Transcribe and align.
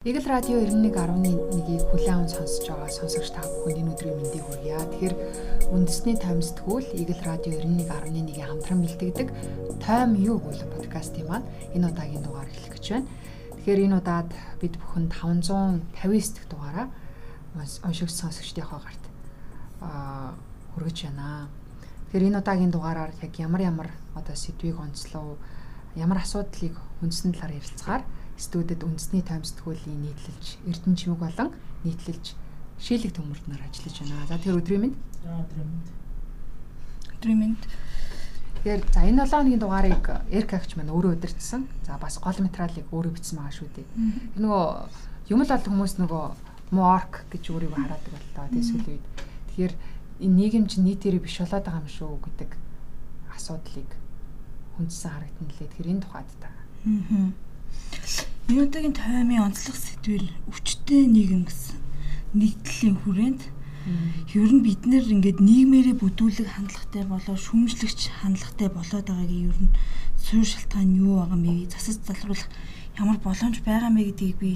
Игэл 0.00 0.24
радио 0.32 0.56
91.1-ийг 0.64 1.84
хүлээн 1.92 2.24
аван 2.24 2.28
сонсож 2.32 2.64
байгаа 2.72 2.88
сонсогч 2.88 3.36
та 3.36 3.44
бүхэнд 3.44 3.84
энэ 3.84 3.92
өдрийн 3.92 4.16
мэндийг 4.16 4.44
хүргье. 4.48 4.80
Тэгэхээр 4.80 5.14
үндэсний 5.76 6.16
тойм 6.16 6.40
сэтгүүл 6.40 6.88
Игэл 7.04 7.20
радио 7.20 7.52
91.1-ийн 7.52 8.48
хамтран 8.48 8.80
бэлтгэдэг 8.80 9.28
Тойм 9.76 10.16
юу 10.16 10.40
гэх 10.40 10.64
подкастын 10.72 11.28
маань 11.28 11.44
энэ 11.76 11.92
удаагийн 11.92 12.24
дугаар 12.24 12.48
эхлэх 12.48 12.80
гэж 12.80 12.84
байна. 12.96 13.08
Тэгэхээр 13.60 13.80
энэ 13.84 13.98
удаад 14.00 14.30
бид 14.56 14.74
бүхэн 14.80 15.04
559 15.12 15.92
дэх 16.32 16.46
дугаараа 16.48 16.88
уншигч 17.84 18.12
сонсогчдийнхоо 18.16 18.80
гарт 18.80 19.04
аа 19.84 20.32
хүргэж 20.80 21.12
байна. 21.12 21.52
Тэгэхээр 22.08 22.24
энэ 22.24 22.40
удаагийн 22.40 22.72
дугаараар 22.72 23.12
яг 23.20 23.32
ямар 23.36 23.68
ямар 23.68 23.88
одоо 24.16 24.32
сэдвийг 24.32 24.80
онцлов, 24.80 25.36
ямар 25.92 26.24
асуудлыг 26.24 26.72
үндсэн 27.04 27.36
талаар 27.36 27.60
ярилцгаар 27.60 28.00
студид 28.40 28.80
үндэсний 28.80 29.20
таймсдгуулийн 29.20 30.00
нийтлэлж 30.00 30.46
Эрдэнэ 30.64 30.96
чимэг 30.96 31.20
болон 31.20 31.52
нийтлэлж 31.84 32.32
шийлэг 32.80 33.12
төмөрднөр 33.12 33.60
ажиллаж 33.60 33.96
байна. 34.00 34.24
За 34.24 34.40
тэр 34.40 34.56
өдрийн 34.56 34.80
минь. 34.88 34.96
За 35.20 35.36
өдрийн 35.44 35.68
минь. 35.68 35.84
Өдрийн 37.20 37.38
минь. 37.38 37.56
Тэгэхээр 38.64 38.82
за 38.88 39.00
энэ 39.04 39.28
7 39.28 39.36
хоногийн 39.36 39.60
дугаарыг 39.60 40.04
Эркагч 40.32 40.80
маань 40.80 40.88
өөрөө 40.88 41.20
удирдсан. 41.20 41.68
За 41.84 42.00
бас 42.00 42.16
гол 42.16 42.40
материалыг 42.40 42.88
өөрөө 42.88 43.12
бичсэн 43.12 43.36
байгаа 43.36 43.52
шүү 43.52 43.68
дээ. 43.76 43.86
Нөгөө 44.40 44.64
юм 45.36 45.40
л 45.44 45.52
бол 45.52 45.68
хүмүүс 45.68 45.94
нөгөө 46.00 46.24
морк 46.72 47.28
гэж 47.28 47.44
өөрийгөө 47.52 47.76
хараадаг 47.76 48.08
боллоо. 48.08 48.48
Тэсэл 48.56 48.88
үед. 48.88 49.04
Тэгэхээр 49.52 49.74
энэ 50.24 50.36
нийгэм 50.40 50.64
чинь 50.64 50.88
нийтээрээ 50.88 51.20
биш 51.20 51.36
болоод 51.44 51.64
байгаа 51.68 51.84
юм 51.84 51.92
шүү 51.92 52.12
гэдэг 52.24 52.50
асуудлыг 53.36 53.90
хүндсэн 54.80 55.12
харагдана 55.12 55.52
лээ. 55.60 55.68
Тэгэхээр 55.68 55.92
энэ 55.92 56.04
тухайд 56.08 56.30
та. 56.40 56.48
Аа 56.48 57.50
Энэ 58.50 58.66
удаагийн 58.66 58.98
таймын 58.98 59.46
онцлог 59.46 59.78
сэдвэр 59.78 60.26
өвчтөе 60.50 61.06
нийгэм 61.06 61.46
гэсэн 61.46 61.78
нийтлэлийн 62.34 62.98
хүрээнд 62.98 63.42
ер 64.34 64.50
нь 64.50 64.64
бид 64.66 64.82
нэр 64.90 65.06
ингээд 65.06 65.38
нийгмээрээ 65.38 65.94
бүдүүлэг 65.94 66.58
хандлагатай 66.58 67.06
болоо 67.06 67.36
шүүмжлэгч 67.38 68.00
хандлагатай 68.10 68.68
болоод 68.74 69.06
байгаагийн 69.06 69.54
ер 69.54 69.58
нь 69.62 69.74
суурь 70.18 70.50
шалтгаан 70.50 70.98
юу 70.98 71.22
байгаа 71.22 71.38
бэ? 71.38 71.70
Засаж 71.70 72.02
залруулах 72.02 72.50
ямар 72.98 73.18
боломж 73.22 73.56
байгаа 73.62 73.90
мэ 73.94 74.10
гэдгийг 74.10 74.36
би 74.42 74.52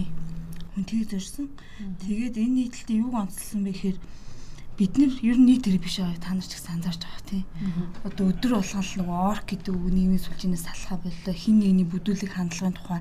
хүнтэйг 0.75 1.15
зорьсон. 1.15 1.55
Тэгээд 2.03 2.35
энэ 2.35 2.67
нийтлэлтэй 2.67 2.99
юуг 2.99 3.15
онцлсан 3.15 3.63
бэ 3.63 3.71
гэхээр 3.79 3.99
бид 4.75 4.93
нэр 4.99 5.13
ер 5.23 5.39
нь 5.39 5.47
нийт 5.55 5.71
хэрэг 5.71 5.87
биш 5.87 6.03
аа 6.03 6.19
та 6.19 6.35
нар 6.35 6.43
ч 6.43 6.59
их 6.59 6.67
сандарч 6.67 6.99
байгаа 6.99 7.23
тийм. 7.31 7.47
Одоо 8.03 8.35
өдөр 8.35 8.59
болгон 8.59 8.83
л 8.83 8.95
нөгөө 8.99 9.19
орк 9.31 9.47
гэдэг 9.55 9.71
үг 9.71 9.87
нийгмийн 9.95 10.19
сүлжээнээс 10.19 10.67
салхаа 10.67 10.99
боллоо. 10.99 11.31
Хин 11.31 11.63
нэгний 11.63 11.87
бүдүүлэг 11.87 12.35
хандлагын 12.35 12.75
тухай 12.75 13.01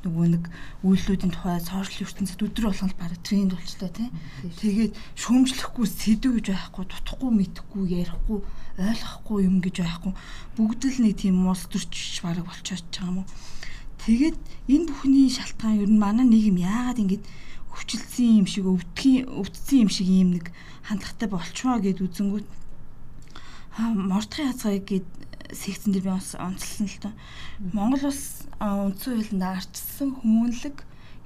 нөгөө 0.00 0.26
нэг 0.32 0.44
үйлдэлүүдийн 0.80 1.32
тухай 1.36 1.60
сошиал 1.60 2.08
ертөнцид 2.08 2.40
өдөр 2.40 2.72
болгон 2.72 2.92
бараг 2.96 3.20
тренд 3.20 3.52
болчлоо 3.52 3.90
тийм. 3.92 4.10
Тэгээд 4.56 4.92
шүүмжлэхгүй 5.20 5.86
сэдв 5.86 6.32
гэж 6.40 6.46
байхгүй, 6.56 6.84
дутхгүй, 6.88 7.30
мэдхгүй, 7.36 7.84
ярихгүй, 8.00 8.40
ойлгохгүй 8.80 9.38
юм 9.44 9.56
гэж 9.60 9.76
байхгүй. 9.84 10.12
Бүгд 10.56 10.82
л 10.88 10.98
нэг 11.04 11.14
тийм 11.20 11.36
мус 11.44 11.68
төрч 11.68 12.24
бараг 12.24 12.48
болчихж 12.48 12.88
байгаа 12.88 13.12
юм 13.12 13.18
уу. 13.22 13.28
Тэгээд 14.00 14.38
энэ 14.72 14.88
бүхний 14.88 15.28
шалтгаан 15.28 15.84
ер 15.84 15.90
нь 15.92 16.00
манай 16.00 16.24
нийгэм 16.24 16.64
яагаад 16.64 17.02
ингэж 17.04 17.22
өвчлөсөн 17.76 18.40
юм 18.40 18.48
шиг 18.48 18.64
өвдгийн 18.64 19.28
өвдсөн 19.28 19.84
юм 19.84 19.90
шиг 19.92 20.08
ийм 20.08 20.28
нэг 20.40 20.48
хандлагатай 20.88 21.28
болчихоо 21.28 21.76
гэд 21.84 22.00
үзэнгүүт 22.00 22.48
мордхын 23.78 24.48
хязгаарыг 24.48 24.84
гээд 24.88 25.08
секцэн 25.52 25.92
дээр 25.92 26.04
би 26.04 26.12
онцлсан 26.14 26.86
л 26.86 26.98
тоо. 27.02 27.12
Монгол 27.72 28.10
улс 28.10 28.46
үндсэн 28.60 29.14
хуулинд 29.16 29.42
арчсан 29.42 30.10
хүмүүнлэг 30.20 30.76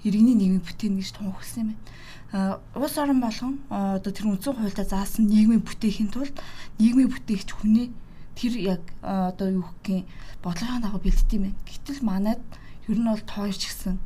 иргэний 0.05 0.37
нийгмийг 0.37 0.65
бүтээн 0.65 1.01
гэж 1.01 1.11
тунхагласан 1.17 1.61
юм 1.63 1.71
байна. 2.33 2.59
Улс 2.75 2.97
орон 2.99 3.21
болгон 3.21 3.55
одоо 3.71 4.13
тэр 4.13 4.29
үндсэн 4.33 4.55
хуультай 4.59 4.87
заасан 4.87 5.31
нийгмийг 5.31 5.65
бүтээхийн 5.65 6.11
тулд 6.13 6.37
нийгмийг 6.79 7.11
бүтээгч 7.15 7.49
хүнээ 7.55 7.89
тэр 8.35 8.55
яг 8.59 8.83
одоо 9.01 9.63
юу 9.63 9.67
гэх 9.83 10.03
юм 10.03 10.07
бодлогын 10.43 10.83
дагуу 10.83 11.01
бэлддэг 11.01 11.39
юм. 11.39 11.55
Гэтэл 11.65 12.03
манайд 12.03 12.43
ер 12.89 12.99
нь 12.99 13.09
бол 13.09 13.23
тойрч 13.23 13.63
гисэн 13.65 13.97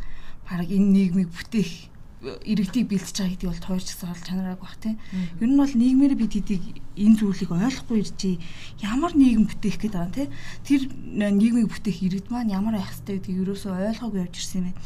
баг 0.46 0.68
энэ 0.68 0.92
нийгмийг 0.92 1.32
бүтээх 1.32 1.88
иргэдийг 2.22 2.90
бэлтэж 2.90 3.14
байгаа 3.14 3.30
гэдэг 3.30 3.50
бол 3.50 3.62
тойрч 3.62 3.86
гэсэн 3.94 4.10
ол 4.10 4.22
чанараг 4.26 4.58
баг 4.58 4.74
тийм. 4.82 4.98
Ер 5.38 5.48
нь 5.48 5.58
бол 5.58 5.70
нийгмээр 5.70 6.14
бид 6.18 6.34
хэдийг 6.34 6.64
энэ 6.98 7.18
зүйлийг 7.18 7.50
ойлгохгүй 7.54 7.98
иржээ. 8.02 8.36
Ямар 8.82 9.14
нийгэм 9.14 9.46
бүтээх 9.46 9.78
гэдэг 9.78 9.94
байгаа 9.94 10.16
тийм. 10.18 10.30
Тэр 10.66 10.82
нийгмийг 11.14 11.70
бүтээх 11.70 11.98
иргэд 12.02 12.28
маань 12.34 12.50
ямар 12.50 12.74
байх 12.74 12.90
хэвтэй 12.90 13.22
гэдгийг 13.22 13.42
ерөөсөө 13.46 13.70
ойлгоогүй 13.70 14.20
явж 14.26 14.34
ирсэн 14.34 14.58
юм 14.58 14.66
байна. 14.66 14.82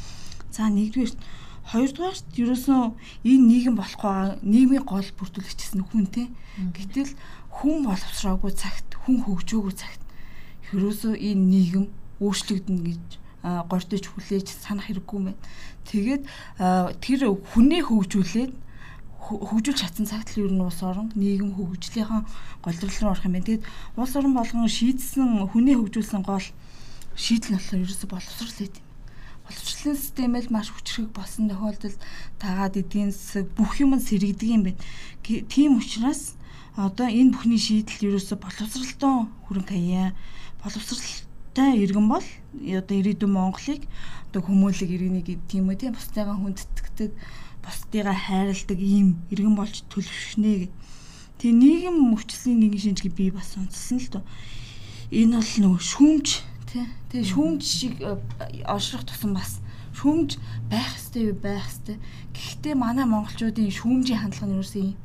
За 0.53 0.69
нэгдүгээр 0.69 1.13
хоёрдугаарт 1.73 2.27
ерөөсөө 2.37 2.83
энэ 3.25 3.47
нийгэм 3.49 3.75
болох 3.81 4.01
байгаа 4.03 4.37
нийгмийн 4.45 4.85
гол 4.85 5.09
бүрдүүлэгч 5.17 5.59
гэсэн 5.63 5.83
хүн 5.89 6.07
тийм. 6.13 6.37
Гэтэл 6.77 7.17
хүн 7.49 7.89
боловсроогүй 7.89 8.53
цагт 8.53 8.93
хүн 9.09 9.25
хөгжөөгүй 9.25 9.73
цагт 9.73 10.03
ерөөсөө 10.77 11.17
энэ 11.17 11.49
нийгэм 11.49 11.85
өөрчлөгдөнө 12.21 12.83
гэж 12.93 13.05
гордож 13.43 14.05
хүлээж 14.07 14.47
санах 14.55 14.87
хэрэггүй 14.87 15.17
юм 15.19 15.27
байна. 15.31 15.41
Тэгээд 15.91 16.23
тэр 17.03 17.21
хүнээ 17.33 17.83
хөгжүүлээд 17.89 18.53
хөгжүүлж 19.23 19.79
чадсан 19.79 20.07
цагт 20.07 20.35
л 20.35 20.47
ер 20.47 20.53
нь 20.53 20.63
улс 20.63 20.83
орон 20.83 21.15
нийгэм 21.15 21.55
хөгжлийнхэн 21.55 22.27
голдрол 22.63 22.99
руу 23.01 23.11
орох 23.15 23.27
юм 23.27 23.35
байна. 23.39 23.47
Тэгээд 23.47 23.65
улс 23.97 24.15
орон 24.19 24.35
болгон 24.35 24.67
шийдсэн 24.67 25.47
хүнээ 25.51 25.77
хөгжүүлсэн 25.79 26.23
гол 26.27 26.47
шийдэл 27.15 27.55
нь 27.55 27.57
болохоор 27.59 27.83
ерөөсө 27.87 28.07
боловсрал 28.11 28.57
гэдэг 28.59 28.83
юм. 28.83 28.89
Боловсролын 29.47 29.99
системэл 29.99 30.49
маш 30.51 30.69
хүчрэг 30.71 31.09
болсон 31.15 31.51
тохиолдолд 31.51 31.99
тагаад 32.39 32.75
эдийн 32.79 33.11
засаг 33.15 33.47
бүх 33.55 33.79
юм 33.79 33.95
сэргийдэг 33.99 34.49
юм 34.49 34.63
байна. 34.67 34.81
Тийм 35.23 35.79
учраас 35.79 36.35
одоо 36.75 37.07
энэ 37.07 37.33
бүхний 37.37 37.61
шийдэл 37.61 38.17
ерөөсө 38.17 38.39
боловсралтон 38.41 39.29
хүрэн 39.47 39.67
хаяа 39.67 40.09
боловсрал 40.63 41.03
тай 41.55 41.85
иргэн 41.85 42.09
бол 42.09 42.25
одоо 42.57 42.97
ирээдүйн 42.97 43.33
Монголыг 43.33 43.83
одоо 44.33 44.41
хүмүүлэг 44.49 44.89
иргэнийг 44.89 45.29
тийм 45.49 45.69
үү 45.69 45.77
тийм 45.77 45.93
бусдыгаа 45.93 46.37
хүндэтгдэг 46.41 47.13
бусдыгаа 47.61 48.17
хайрладаг 48.17 48.81
ийм 48.81 49.21
иргэн 49.29 49.55
болж 49.57 49.85
төлөвшнэ. 49.93 50.73
Тэгээ 51.39 51.61
нийгэм 51.61 51.97
мөвчлөлийн 52.17 52.59
нэгэн 52.65 52.81
шинжийг 52.97 53.13
би 53.13 53.29
бас 53.29 53.53
онцлсан 53.61 54.01
л 54.01 54.09
доо. 54.09 54.25
Энэ 55.13 55.37
бол 55.37 55.53
нөгөө 55.61 55.83
шүүмж 55.93 56.29
тий. 56.73 56.87
Тэгээ 57.13 57.29
шүүмж 57.29 57.63
шиг 57.63 57.95
э, 58.01 58.17
олшрох 58.65 59.05
тусам 59.05 59.37
бас 59.37 59.61
шүүмж 59.93 60.41
байх 60.73 60.89
ёстой 60.97 61.37
байх 61.37 61.69
ёстой. 61.69 62.01
Гэхдээ 62.33 62.75
манай 62.81 63.05
монголчуудын 63.05 63.69
шүүмжийн 63.69 64.25
хандлага 64.25 64.49
нь 64.49 64.57
юусэн 64.57 64.97
юм 64.97 64.99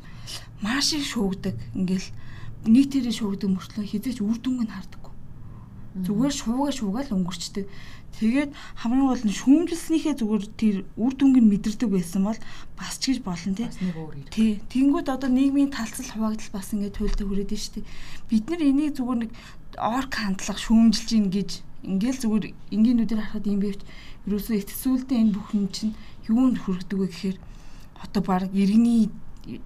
маш 0.64 0.96
их 0.96 1.04
шүүгдэг. 1.12 1.56
Ингээл 1.76 2.08
нийтээрээ 2.72 3.16
шүүгдэг 3.20 3.50
мөртлөө 3.52 3.84
хизээч 3.84 4.24
үр 4.24 4.40
дүнг 4.40 4.64
нь 4.64 4.72
хардаг 4.72 5.07
Зүгээр 6.06 6.34
шуугаа 6.34 6.72
шуугаал 6.76 7.16
өнгөрчдөг. 7.16 7.66
Тэгээд 8.18 8.52
хамгийн 8.82 9.08
гол 9.14 9.24
нь 9.26 9.38
шүүмжлснийхээ 9.38 10.16
зүгээр 10.18 10.46
тэр 10.58 10.76
үр 10.98 11.14
дүнг 11.14 11.38
нь 11.38 11.52
мэдэрдэг 11.54 11.90
байсан 11.94 12.26
бол 12.26 12.40
бас 12.74 12.98
ч 12.98 13.14
гэж 13.14 13.20
болно 13.22 13.54
тий. 13.54 14.58
Тэнгүүд 14.74 15.08
одоо 15.14 15.30
нийгмийн 15.30 15.70
талцал 15.70 16.10
хуваагдал 16.10 16.50
бас 16.50 16.74
ингээд 16.74 16.98
туйлдаа 16.98 17.26
хүрээд 17.30 17.54
нь 17.54 17.70
дээ. 17.78 17.86
Бид 18.26 18.46
нар 18.50 18.62
энийг 18.66 18.98
зүгээр 18.98 19.20
нэг 19.22 19.32
орк 19.78 20.14
хандлага 20.18 20.58
шүүмжилж 20.58 21.10
ийн 21.14 21.30
гэж 21.30 21.52
ингээл 21.86 22.22
зүгээр 22.26 22.46
энгийнүүдээр 22.74 23.22
харахад 23.22 23.46
юм 23.46 23.62
бивч 23.62 23.82
ерөөсөө 24.26 24.56
эцсүүлдээ 24.66 25.18
энэ 25.22 25.36
бүхэн 25.38 25.66
чинь 25.70 25.94
юунд 26.26 26.58
хүргэдэг 26.66 26.98
вэ 26.98 27.08
гэхээр 27.08 27.38
одоо 28.02 28.22
баг 28.26 28.50
иргэний 28.52 29.14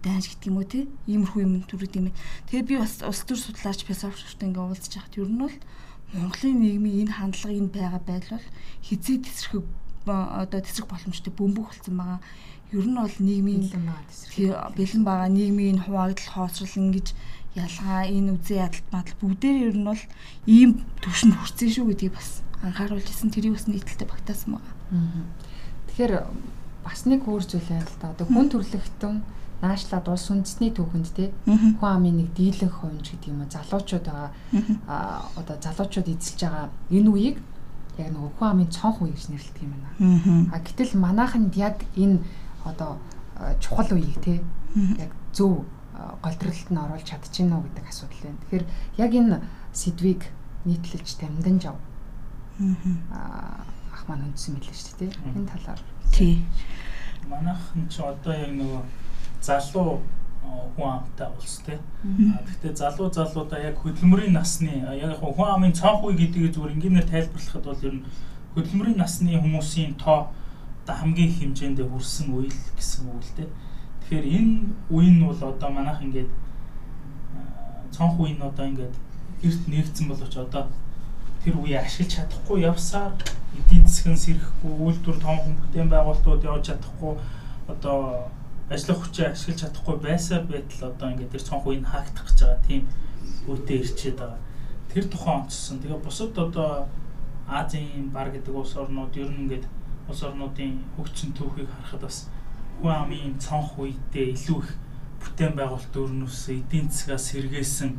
дайнш 0.04 0.30
гэдэг 0.30 0.50
юм 0.52 0.58
уу 0.62 0.68
те 0.68 0.86
иймэрхүү 1.10 1.42
юм 1.42 1.54
төрөд 1.66 1.98
юм. 1.98 2.14
Тэгээ 2.52 2.68
би 2.70 2.76
бас 2.78 3.02
улс 3.02 3.26
төр 3.26 3.40
судлаач 3.42 3.82
философчтой 3.82 4.54
ингээ 4.54 4.62
уулзж 4.62 4.94
хахад 4.94 5.18
ер 5.18 5.30
нь 5.32 5.42
бол 5.42 5.56
Монголын 6.14 6.60
нийгмийн 6.60 7.08
энэ 7.08 7.16
хандлага 7.16 7.56
энэ 7.56 7.74
байгаа 7.76 8.02
байдал 8.04 8.36
бол 8.36 8.48
хизээ 8.84 9.18
тесрэх 9.24 9.64
одоо 10.06 10.60
тесрэх 10.62 10.88
боломжтой 10.92 11.34
бөмбөг 11.34 11.66
болсон 11.72 11.96
байгаа. 11.98 12.20
Ер 12.72 12.88
нь 12.88 13.00
бол 13.00 13.18
нийгмийн 13.20 13.64
бэлэн 14.76 15.04
байгаа 15.08 15.30
нийгмийн 15.32 15.80
хуваагдал 15.84 16.30
хоосрол 16.36 16.76
ингэж 16.80 17.08
ялгаа 17.56 18.08
энэ 18.08 18.36
үзээ 18.36 18.64
ядалт 18.64 18.88
мадал 18.92 19.16
бүгдээр 19.20 19.58
ер 19.72 19.76
нь 19.76 19.88
бол 19.88 20.04
ийм 20.48 20.72
төвшөнд 21.04 21.36
хүрсэн 21.36 21.70
шүү 21.72 21.86
гэдгийг 21.92 22.16
бас 22.16 22.44
анхааруулж 22.64 23.08
исэн 23.12 23.32
тэрийг 23.32 23.60
бас 23.60 23.68
нийтлэлтэй 23.68 24.08
багтаасан 24.08 24.56
байгаа. 24.56 24.76
Тэгэхээр 25.92 26.14
бас 26.84 27.00
нэг 27.06 27.22
өөр 27.28 27.44
зүйл 27.44 27.68
байна 27.68 27.88
л 27.88 28.00
да. 28.00 28.12
Одоо 28.16 28.28
хүн 28.28 28.48
төрөлхтөн 28.52 29.16
наашлаад 29.62 30.06
улс 30.10 30.28
үндэсний 30.34 30.72
түүхэнд 30.74 31.10
те 31.14 31.32
хүн 31.46 31.78
амын 31.80 32.18
нэг 32.26 32.30
дийлэнх 32.34 32.82
хувьч 32.82 33.14
гэдэг 33.14 33.30
юм 33.30 33.46
а 33.46 33.54
залуучууд 33.54 34.06
байгаа 34.06 34.30
а 34.88 35.26
одоо 35.38 35.56
залуучууд 35.62 36.08
эзэлж 36.10 36.42
байгаа 36.42 36.68
энэ 36.90 37.10
үеийг 37.10 37.38
яг 37.98 38.10
нөгөө 38.10 38.32
хүн 38.38 38.50
амын 38.50 38.70
цонх 38.74 39.02
үе 39.06 39.14
гэж 39.14 39.26
нэрлэдэг 39.30 39.64
юм 39.64 39.74
байна. 39.78 40.50
А 40.50 40.58
гэтэл 40.60 40.94
манайханд 40.98 41.54
яг 41.56 41.78
энэ 41.94 42.20
одоо 42.66 42.98
чухал 43.62 43.90
үеийг 43.94 44.18
те 44.26 44.42
яг 44.98 45.12
зөв 45.34 45.66
голдролт 46.24 46.70
нь 46.74 46.82
оруулж 46.82 47.06
чадчихна 47.06 47.62
уу 47.62 47.66
гэдэг 47.70 47.86
асуудал 47.86 48.22
байна. 48.26 48.42
Тэгэхээр 48.42 48.66
яг 48.98 49.12
энэ 49.14 49.36
сэдвийг 49.74 50.22
нийтлэлж 50.66 51.10
тамдан 51.22 51.58
жав. 51.62 51.78
Аа 53.14 53.62
ах 53.94 54.04
маань 54.08 54.26
үндсэн 54.34 54.58
мэлээ 54.58 54.74
шүү 54.74 54.96
дээ. 55.00 55.12
Энэ 55.38 55.50
талаар. 55.54 55.82
Тий. 56.10 56.46
манайхан 57.30 57.86
ч 57.90 58.02
одоо 58.02 58.34
яг 58.34 58.52
нөгөө 58.58 58.82
залуу 59.42 60.02
хүн 60.76 60.90
амтай 60.90 61.28
улс 61.38 61.62
тий. 61.66 61.78
Гэхдээ 62.04 62.74
залуу 62.76 63.10
залуудаа 63.12 63.60
яг 63.60 63.78
хөдөлмөрийн 63.82 64.34
насны 64.34 64.86
яг 64.96 65.20
хүн 65.20 65.50
амын 65.56 65.74
цонх 65.74 66.04
үе 66.04 66.16
гэдгийг 66.16 66.54
зүгээр 66.54 66.76
энгийнээр 66.76 67.08
тайлбарлахад 67.10 67.66
бол 67.66 67.86
ер 67.86 67.96
нь 68.00 68.06
хөдөлмөрийн 68.56 68.98
насны 68.98 69.36
хүмүүсийн 69.38 69.96
тоо 70.00 70.32
одоо 70.84 70.96
хамгийн 70.96 71.32
хэмжээнд 71.32 71.80
хүрсэн 71.80 72.28
үйл 72.34 72.60
гэсэн 72.78 73.10
үг 73.10 73.22
л 73.22 73.34
дээ. 73.38 73.50
Тэгэхээр 74.02 74.26
энэ 74.38 74.54
үе 74.90 75.10
нь 75.12 75.24
бол 75.24 75.42
одоо 75.42 75.70
манайх 75.70 76.02
ингээд 76.02 76.32
цонх 77.92 78.20
үе 78.20 78.34
нь 78.34 78.42
одоо 78.42 78.66
ингээд 78.66 78.96
эрт 79.44 79.64
нэгдсэн 79.68 80.08
боловч 80.10 80.36
одоо 80.38 80.68
тэр 81.44 81.56
үе 81.58 81.78
ашиглаж 81.78 82.12
чадахгүй 82.16 82.66
явсаар 82.66 83.14
эдийн 83.58 83.86
засгийн 83.88 84.18
сэрхэхгүй 84.18 84.74
үйлдвэр 84.78 85.20
том 85.22 85.38
хүн 85.38 85.56
бүтээн 85.60 85.90
байгуулалтууд 85.90 86.44
явж 86.44 86.64
чадахгүй 86.70 87.14
одоо 87.68 88.30
ажлах 88.72 89.00
хүчээ 89.04 89.28
ашиглаж 89.36 89.60
чадахгүй 89.60 89.98
байсаар 90.00 90.44
байтал 90.48 90.90
одоо 90.92 91.08
ингээд 91.12 91.34
тэр 91.36 91.44
цонх 91.44 91.68
үеийг 91.68 91.86
хаагдах 91.92 92.26
гэж 92.28 92.40
байгаа 92.40 92.62
тийм 92.68 92.84
үедээ 93.52 93.80
ирчээд 93.84 94.18
байгаа. 94.18 94.40
Тэр 94.88 95.06
тухайн 95.12 95.38
онцсон. 95.44 95.80
Тэгээ 95.84 96.00
бусад 96.00 96.38
одоо 96.40 96.88
Азийн 97.52 98.10
бар 98.16 98.32
гэдэг 98.32 98.56
улс 98.56 98.74
орнууд 98.80 99.12
ер 99.20 99.28
нь 99.28 99.44
ингээд 99.44 99.66
улс 100.08 100.24
орнуудын 100.24 100.80
хөгжсөн 100.96 101.36
түүхийг 101.36 101.68
харахад 101.68 102.08
бас 102.08 102.18
хүн 102.80 102.96
амын 102.96 103.36
цонх 103.44 103.76
үедээ 103.76 104.40
илүү 104.40 104.60
их 104.64 104.72
бүтээн 105.20 105.54
байгуулалт 105.60 105.96
өрнөс 105.96 106.50
эдийн 106.50 106.88
засгаас 106.88 107.28
сэргээсэн 107.28 107.92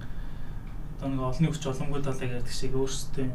одоо 0.97 1.09
нэг 1.13 1.21
олонний 1.21 1.51
хүч 1.53 1.65
олонгүй 1.69 2.01
талаа 2.01 2.29
гэдэг 2.33 2.49
шиг 2.49 2.73
өөрсдөө 2.73 3.29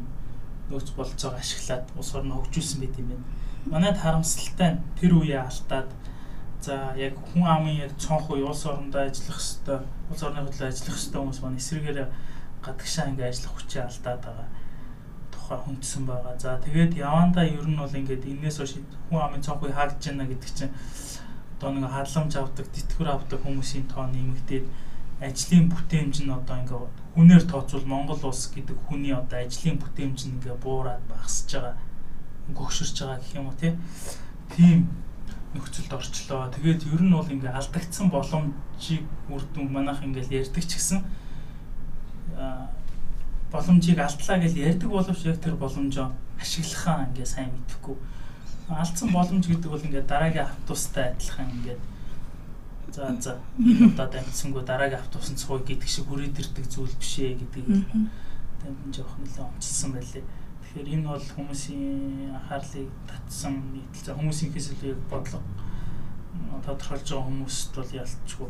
нөөц 0.73 0.89
болж 0.97 1.13
байгаа 1.21 1.39
ашиглаад 1.39 1.85
улс 1.95 2.11
орноо 2.17 2.41
хөгжүүлсэн 2.41 2.79
байт 2.81 2.95
юм 2.99 3.07
байна. 3.13 3.25
Манайд 3.71 3.97
харамсалтай 4.01 4.69
нь 4.75 4.83
тэр 4.99 5.13
үеэ 5.15 5.39
алдаад 5.45 5.89
За 6.61 6.93
яг 6.97 7.13
хүн 7.31 7.45
амын 7.45 7.75
яг 7.85 7.91
цонх 7.97 8.29
уу 8.29 8.47
улс 8.49 8.65
орондоо 8.65 9.01
ажиллах 9.05 9.39
хэвээр 9.39 9.83
улс 10.09 10.23
орны 10.23 10.41
хөдлөө 10.41 10.67
ажиллах 10.67 10.97
хэвээр 10.97 11.21
хүмүүс 11.21 11.39
маань 11.41 11.61
эсрэгээр 11.61 11.99
гадагшаа 12.65 13.09
ингээ 13.11 13.29
ажиллах 13.29 13.53
хүчээ 13.55 13.83
алдаад 13.85 14.21
байгаа 14.25 14.47
тухай 15.47 15.57
хүндсэн 15.63 16.03
байгаа. 16.05 16.35
За 16.39 16.59
тэгээд 16.59 16.97
явандаа 16.97 17.45
ер 17.47 17.67
нь 17.67 17.79
бол 17.79 17.87
ингээд 17.93 18.25
энээс 18.25 18.57
хойш 18.59 18.73
хүн 19.07 19.21
амын 19.21 19.41
цонхыг 19.45 19.71
хаагдж 19.71 20.03
байна 20.11 20.27
гэдэг 20.27 20.51
чинь 20.51 20.73
одоо 21.57 21.71
нэг 21.71 21.89
хадламж 21.89 22.33
авдаг, 22.35 22.67
тэтгэвэр 22.67 23.09
авдаг 23.15 23.39
хүмүүсийн 23.41 23.87
тоо 23.87 24.05
нэмэгдээд 24.11 24.65
ажлын 25.23 25.65
бүтээмж 25.71 26.15
нь 26.27 26.35
одоо 26.35 26.55
ингээ 26.61 26.81
хүнээр 27.15 27.43
тооцвол 27.47 27.85
Монгол 27.87 28.21
улс 28.27 28.51
гэдэг 28.51 28.77
хүний 28.85 29.15
одоо 29.15 29.39
ажлын 29.39 29.79
бүтээмж 29.79 30.19
нь 30.27 30.35
ингээ 30.37 30.57
буураад 30.61 31.01
багасж 31.09 31.49
байгаа, 31.49 31.75
гөгшөрч 32.53 32.95
байгаа 33.01 33.17
гэх 33.17 33.37
юм 33.39 33.47
уу 33.49 33.57
тийм 33.57 34.85
нөхцөлд 35.57 35.91
орчлоо. 35.93 36.47
Тэгээд 36.53 36.87
ер 36.93 37.01
нь 37.01 37.13
бол 37.13 37.27
ингээ 37.27 37.51
алдагдсан 37.51 38.07
боломжийг 38.13 39.03
үр 39.27 39.43
дүн 39.53 39.67
манайх 39.73 40.05
ингээл 40.05 40.45
ярьдаг 40.45 40.63
ч 40.63 40.77
гэсэн 40.77 41.01
боломжийг 43.51 43.99
алдлаа 43.99 44.37
гэж 44.39 44.53
ярьдаг 44.55 44.89
боловч 44.89 45.21
яг 45.25 45.39
тэр 45.41 45.55
боломжоо 45.55 46.13
ашиглахаа 46.39 47.09
ингээ 47.09 47.25
сайн 47.25 47.49
мэдэхгүй. 47.51 47.95
Алдсан 48.69 49.09
боломж 49.11 49.47
гэдэг 49.47 49.71
бол 49.71 49.87
ингээ 49.87 50.03
дараагийн 50.03 50.45
автобустай 50.45 51.15
адилхан 51.15 51.49
ингээ 51.55 51.77
за 52.91 53.15
за 53.19 53.31
энэ 53.59 53.87
удаад 53.87 54.15
амьдсангүй 54.15 54.63
дараагийн 54.63 54.99
автобусанд 54.99 55.39
сууя 55.39 55.63
гэдэг 55.63 55.89
шиг 55.89 56.05
хүрээд 56.07 56.39
ирдэг 56.39 56.65
зүйл 56.67 56.95
биш 56.99 57.19
ээ 57.19 57.39
гэдгийг 57.39 57.87
тань 58.59 58.93
жоох 58.93 59.15
нэлээд 59.19 59.47
онцлсан 59.47 59.91
байлээ. 59.95 60.23
Тэгэхээр 60.67 60.93
энэ 60.99 61.07
бол 61.07 61.27
хүмүүсийн 61.35 62.35
анхаарлыг 62.35 62.91
татсан 63.07 63.55
нийтлэл 63.71 64.19
хүмүүсийн 64.19 64.51
хэсэлийг 64.51 64.99
бодлого 65.07 65.43
тодорхойлж 66.65 67.07
байгаа 67.07 67.27
хүмүүст 67.27 67.71
бол 67.75 67.91
ялцгүй 67.95 68.49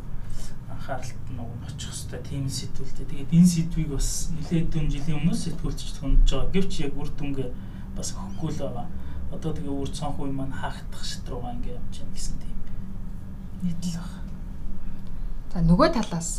анхааралт 0.74 1.25
нь 1.31 1.40
очих 1.40 1.94
хэвээр 1.94 2.24
тийм 2.25 2.46
сэтгүүлтэй. 2.50 3.06
Тэгээд 3.06 3.36
энэ 3.38 3.48
сэдвийг 3.54 3.90
бас 3.94 4.10
нэлээд 4.34 4.68
дөрвөн 4.74 4.92
жилийн 4.92 5.18
өмнөөс 5.22 5.42
сэтгүүлч 5.46 5.80
хөндөж 6.02 6.30
байгаа. 6.30 6.54
Гэвч 6.54 6.74
яг 6.84 6.94
үр 6.98 7.10
дүнгээ 7.14 7.50
бас 7.96 8.10
өгөхгүй 8.18 8.52
л 8.52 8.62
байгаа. 8.66 8.88
Одоо 9.31 9.52
тэгээ 9.54 9.75
үр 9.78 9.90
цонх 9.92 10.18
үе 10.19 10.31
маань 10.31 10.56
хаагдах 10.56 11.04
шат 11.04 11.25
руугаа 11.30 11.56
ингээ 11.56 11.78
явж 11.80 11.94
байна 12.02 12.16
гэсэн 12.16 12.36
тийм 12.42 12.58
нийтлэл 13.64 14.02
байна. 14.02 14.34
За 15.54 15.60
нөгөө 15.64 15.90
талаас 15.96 16.30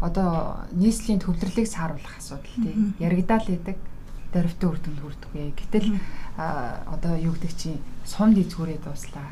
одоо 0.00 0.30
нийслэлийн 0.72 1.20
төвлөрлийг 1.20 1.68
сааруулах 1.68 2.14
асуудал 2.18 2.56
тийм 2.60 2.94
яригдаал 2.98 3.46
байдаг 3.48 3.76
дөрвтөө 4.34 4.68
үр 4.70 4.78
дүнд 4.82 5.00
хүрдэггүй. 5.00 5.54
Гэтэл 5.54 5.88
одоо 6.34 7.14
юу 7.14 7.38
гэдэг 7.38 7.52
чинь 7.54 7.78
сум 8.02 8.34
дэзгүүрээ 8.34 8.82
дуслаа. 8.82 9.30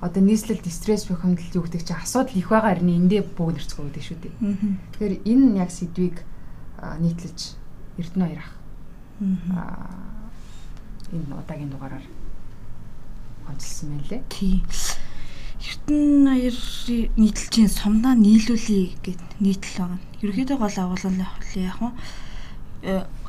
Одоо 0.00 0.22
нийслэлд 0.22 0.64
стресс 0.70 1.10
бухимдал 1.10 1.50
юу 1.58 1.66
гэдэг 1.66 1.82
чинь 1.82 1.98
асуудал 1.98 2.38
их 2.38 2.48
байгаа 2.48 2.78
харин 2.78 3.10
эндээ 3.10 3.26
бүгд 3.34 3.58
нэрцгөө 3.58 3.84
гэдэг 3.90 4.04
шүү 4.06 4.18
дээ. 4.22 4.34
Тэгэхээр 4.94 5.14
энэ 5.26 5.58
яг 5.58 5.70
сэдвийг 5.74 6.16
нийтлэж 7.02 7.38
Эрдэнэ 7.98 8.24
хоёр 8.24 8.40
ах. 8.40 8.52
Аа 9.58 10.10
энэ 11.10 11.34
удаагийн 11.34 11.70
дугаараар 11.74 12.06
онцлсан 13.50 13.98
байлээ. 13.98 14.22
Тий. 14.30 14.62
Эрдэнэ 15.60 16.30
хоёр 16.30 16.56
нийтлжийн 17.18 17.68
сумдаа 17.68 18.14
нийлүүлээ 18.14 18.86
гэд 19.04 19.20
нийтлэл 19.42 19.76
байгаа. 19.82 20.00
Ерөнхийдөө 20.22 20.56
гол 20.56 20.76
агуулгын 20.78 21.20
яг 21.58 21.78
нь 21.82 22.00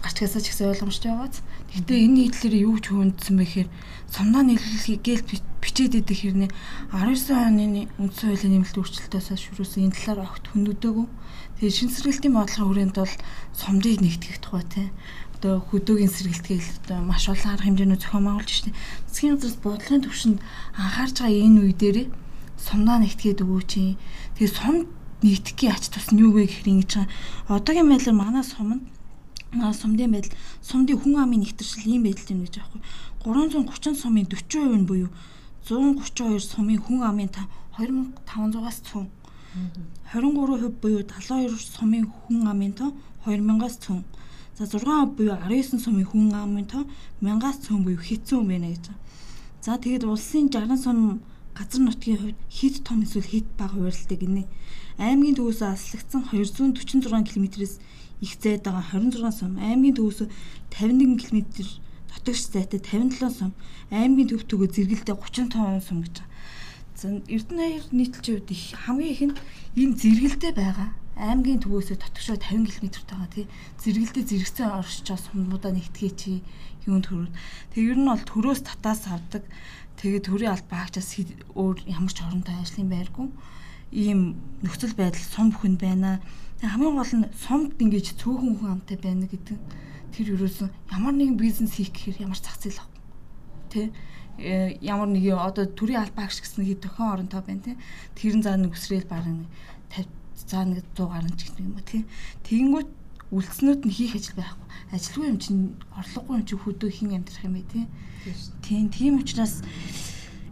гарчгаасаа 0.02 0.42
ч 0.42 0.50
гэсэн 0.50 0.74
ойлгомжтой 0.74 1.12
байгааз. 1.14 1.46
Гэхдээ 1.72 2.00
энэ 2.06 2.18
нийтлэлээр 2.34 2.66
юу 2.66 2.78
ч 2.82 2.90
хүндсэн 2.90 3.36
бэ 3.38 3.46
гэхээр 3.46 3.70
сумнаа 4.10 4.44
нийлүүлэхийг 4.44 5.02
гээл 5.06 5.30
бичээд 5.62 5.94
идэх 6.02 6.20
хэрнээ 6.26 6.52
19 6.90 7.32
оны 7.32 7.86
үндсэн 8.02 8.28
хуулийн 8.34 8.54
нэмэлт 8.60 8.78
өөрчлөлтөөс 8.82 9.28
шүрүүсэн 9.38 9.86
энэ 9.86 9.96
талаар 9.96 10.26
огт 10.26 10.46
хүндүдээгүй. 10.50 11.08
Тэгээ 11.62 11.78
шин 11.78 11.90
сэргэлтийн 11.94 12.34
бодлогын 12.34 12.68
хүрээнд 12.68 12.96
бол 12.98 13.16
сумдыг 13.54 14.02
нэгтгэх 14.02 14.38
тухай 14.42 14.66
те 14.66 14.84
одоо 15.38 15.62
хөдөөгийн 15.70 16.10
сэргэлтгээл 16.10 16.70
одоо 16.86 17.00
маш 17.06 17.26
олон 17.30 17.50
арга 17.54 17.66
хэмжээнүүд 17.66 18.02
зохион 18.02 18.26
байгуулж 18.26 18.50
штеп. 18.50 18.78
Засгийн 19.10 19.38
газраас 19.38 19.58
бодлогын 19.62 20.06
төвшөнд 20.06 20.40
анхаарч 20.78 21.16
байгаа 21.22 21.46
энэ 21.46 21.62
үе 21.62 21.74
дээр 21.78 21.98
сумнаа 22.62 22.98
нэгтгээд 23.02 23.42
өгөөч. 23.42 23.72
Тэгээ 24.38 24.50
сум 24.54 24.78
нэгтгэхийн 25.26 25.74
ач 25.74 25.90
тус 25.90 26.10
нь 26.14 26.22
юу 26.22 26.34
вэ 26.34 26.46
гэхээр 26.46 26.70
ингэж 26.74 26.92
одоогийн 27.50 27.90
байдлаар 27.90 28.18
манай 28.18 28.46
суманд 28.46 28.86
сумдын 29.52 30.12
байдал 30.12 30.38
сумдын 30.64 30.98
хүн 31.00 31.16
амын 31.24 31.44
нэгтэршил 31.44 31.92
ийм 31.92 32.04
байдал 32.08 32.32
юм 32.32 32.42
гэж 32.48 32.56
аахгүй. 32.60 32.82
330 33.24 34.00
сумын 34.00 34.26
40% 34.26 34.80
нь 34.80 34.88
буюу 34.88 35.10
132 35.68 36.40
сумын 36.40 36.80
хүн 36.80 37.04
амын 37.04 37.30
2500-аас 37.76 38.80
цөөн 38.88 39.08
23% 40.14 40.80
буюу 40.82 41.04
72 41.04 41.60
сумын 41.76 42.08
хүн 42.08 42.48
амын 42.48 42.74
тоо 42.80 42.96
2000-аас 43.26 43.76
цөөн 43.84 44.04
за 44.58 44.64
6% 44.66 45.16
буюу 45.18 45.36
19 45.36 45.84
сумын 45.84 46.08
хүн 46.08 46.32
амын 46.32 46.66
тоо 46.72 46.84
1000-аас 47.22 47.58
цөөн 47.68 47.84
буюу 47.84 48.00
хэцүү 48.00 48.40
байна 48.48 48.72
гэж. 48.72 48.88
За 49.62 49.78
тэгээд 49.78 50.08
улсын 50.08 50.48
60 50.48 50.80
сум 50.80 51.22
газар 51.54 51.82
нутгийн 51.84 52.18
хувьд 52.18 52.40
хэд 52.50 52.76
том 52.88 53.04
эсвэл 53.04 53.28
хэд 53.28 53.48
бага 53.60 53.76
хуваарлтыг 53.76 54.20
гинэ? 54.24 54.48
Аймгийн 54.98 55.36
төвөөс 55.36 55.62
аслагдсан 55.62 56.24
246 56.32 57.28
км-с 57.28 57.78
их 58.22 58.38
зайд 58.38 58.64
байгаа 58.64 58.86
26 58.94 59.34
сум, 59.34 59.58
аймгийн 59.58 59.98
төвөөс 59.98 60.30
51 60.70 61.18
км 61.18 61.38
дотогш 62.14 62.42
зайтай 62.54 62.80
57 62.80 63.34
сум, 63.34 63.52
аймгийн 63.90 64.30
төв 64.30 64.46
төгөө 64.46 64.70
зэрэгэлдээ 64.72 65.18
35 65.18 65.82
сум 65.82 66.00
гэж 66.06 66.16
байгаа. 66.22 66.30
За 67.02 67.08
Эрдэнэ 67.10 67.66
хаяр 67.66 67.86
нийтлж 67.90 68.26
үед 68.30 68.50
их 68.54 68.64
хамгийн 68.78 69.14
их 69.14 69.22
нь 69.26 69.36
энэ 69.82 69.98
зэрэгэлдээ 69.98 70.54
байгаа 70.54 70.90
аймгийн 71.18 71.60
төвөөсөө 71.62 71.98
дотгошоо 72.00 72.38
50 72.38 72.78
км 72.78 72.88
тагаа 73.10 73.30
тий 73.34 73.46
зэрэгэлдээ 73.82 74.26
зэрэгцээ 74.30 74.68
оршиж 74.70 75.08
сумнуудаа 75.12 75.74
нэгтгэе 75.76 76.12
чи 76.16 76.32
юунд 76.88 77.06
төрөв. 77.10 77.34
Тэг 77.74 77.84
ер 77.92 77.98
нь 78.00 78.10
бол 78.10 78.24
төрөөс 78.26 78.62
татаас 78.64 79.06
авдаг. 79.12 79.44
Тэгээд 80.00 80.28
төрийн 80.30 80.54
аль 80.56 80.66
багчаас 80.66 81.10
өөр 81.54 81.78
ямар 81.86 82.14
ч 82.16 82.20
оронтой 82.26 82.56
ажлын 82.58 82.90
байргүй 82.90 83.28
ийм 83.92 84.40
нөхцөл 84.64 84.96
байдал 84.96 85.22
сум 85.22 85.52
бүхэнд 85.52 85.80
байна. 85.80 86.24
Хамгийн 86.64 86.96
гол 86.96 87.14
нь 87.20 87.28
сумд 87.36 87.76
ингэж 87.76 88.16
цөөхөн 88.16 88.56
хүн 88.58 88.72
амтай 88.80 88.98
байна 88.98 89.28
гэдэг. 89.28 89.60
Тэр 90.16 90.28
юусэн 90.36 90.72
ямар 90.92 91.16
нэгэн 91.16 91.36
бизнес 91.36 91.76
хийх 91.76 91.92
гэхээр 91.92 92.28
ямар 92.28 92.40
зах 92.40 92.56
зээл 92.60 92.80
авах. 92.80 93.00
Тий 93.72 93.92
э, 94.40 94.78
ямар 94.82 95.08
нэг 95.08 95.28
одоо 95.36 95.66
төрийн 95.68 96.04
албаагч 96.04 96.40
гэсэн 96.40 96.64
хэд 96.68 96.84
төхөн 96.88 97.12
оронтой 97.28 97.42
байна 97.44 97.64
тий 97.64 97.76
тэрэн 98.16 98.44
заа 98.44 98.56
нэг 98.60 98.76
өсрэл 98.76 99.08
бараг 99.08 99.48
50 99.92 100.08
заа 100.48 100.64
нэг 100.68 100.84
100 100.96 101.08
гаруй 101.08 101.34
ч 101.36 101.48
гэх 101.48 101.60
юм 101.60 101.76
уу 101.76 101.86
тий 101.88 102.04
тэгэнгүүт 102.48 102.90
үлдснүүд 103.32 103.82
нь 103.88 103.96
хийх 103.96 104.20
ажил 104.20 104.36
байхгүй. 104.36 104.68
Ажилгүй 104.92 105.28
юм 105.32 105.40
чинь 105.40 105.64
орлогогүй 105.96 106.36
юм 106.36 106.46
чинь 106.48 106.64
хөдөө 106.64 106.90
хин 106.92 107.16
амьдрах 107.16 107.44
юм 107.48 107.56
бэ 107.56 107.64
тий 107.72 107.86
тийм 108.60 108.92
тийм 108.92 109.14
учраас 109.24 109.64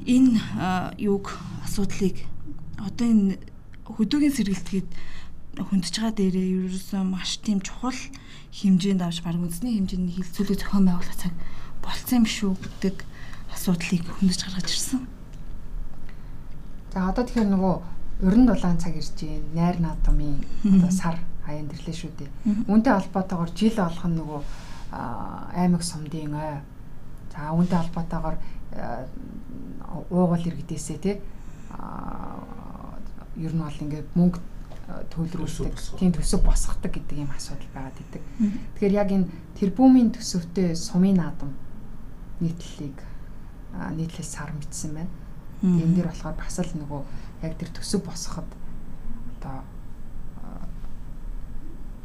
энэ 0.08 0.40
юуг 0.96 1.36
асуудлыг 1.68 2.24
одоо 2.80 3.08
энэ 3.08 3.38
хөдөөгийн 3.86 4.36
сэргэлтгээд 4.36 4.90
хүндж 5.60 5.92
байгаа 5.92 6.14
дээрээ 6.16 6.48
ерөөсөө 6.70 7.04
маш 7.04 7.42
тийм 7.44 7.60
чухал 7.60 7.98
хэмжээнд 8.56 9.02
авч 9.04 9.20
баг 9.26 9.36
үндэсний 9.36 9.76
хэмжээний 9.76 10.16
хилцүүлэг 10.16 10.60
зохион 10.62 10.86
байгуулах 10.88 11.18
цаг 11.20 11.34
болцсон 11.84 12.24
юм 12.24 12.28
шүү 12.30 12.52
гэдэг 12.56 12.96
асуудлыг 13.52 14.04
хүндж 14.08 14.40
гаргаж 14.46 14.68
ирсэн. 14.70 15.02
За 16.94 17.10
одоо 17.10 17.24
тэгэхээр 17.26 17.50
нөгөө 17.50 17.76
уран 18.24 18.46
дулаан 18.48 18.78
цаг 18.80 18.96
ирж 18.96 19.12
байна. 19.20 19.52
Найр 19.58 19.78
наадмын 19.84 20.38
одоо 20.64 20.92
сар 20.92 21.18
аян 21.44 21.68
дэрлээ 21.68 21.98
шүү 21.98 22.12
дээ. 22.16 22.30
Үүнтэй 22.70 22.94
холбоотойгоор 22.94 23.52
жил 23.58 23.76
болгоно 23.76 24.16
нөгөө 24.22 24.42
аймаг 25.60 25.84
сумдын 25.84 26.34
ой. 26.34 26.62
За 27.34 27.52
үүнтэй 27.52 27.78
холбоотойгоор 27.84 28.38
уугуул 30.14 30.46
иргэдээсээ 30.46 30.98
тий 31.04 31.16
ер 33.40 33.54
нь 33.56 33.64
бол 33.64 33.84
ингээд 33.84 34.10
мөнгө 34.16 34.40
төлрүүлдэг, 35.14 35.78
тийм 36.02 36.12
төсөв 36.14 36.42
босгодог 36.44 36.92
гэдэг 36.92 37.18
ийм 37.22 37.32
асуудал 37.32 37.70
байгаад 37.74 37.98
идэг. 38.02 38.24
Тэгэхээр 38.76 38.98
яг 38.98 39.10
энэ 39.14 39.30
тэрбумын 39.56 40.10
төсөвтэй 40.18 40.74
сумын 40.76 41.22
наадам 41.22 41.54
нийтлэлийг 42.42 42.98
нийтлээс 43.96 44.30
сар 44.34 44.50
мэдсэн 44.50 44.92
байна. 44.98 45.14
Энэ 45.62 45.94
дэр 45.94 46.10
болохоор 46.10 46.36
бас 46.42 46.58
л 46.58 46.74
нөгөө 46.74 47.02
яг 47.46 47.54
тэр 47.62 47.70
төсөв 47.70 48.02
босгоход 48.02 48.50
одоо 49.38 49.62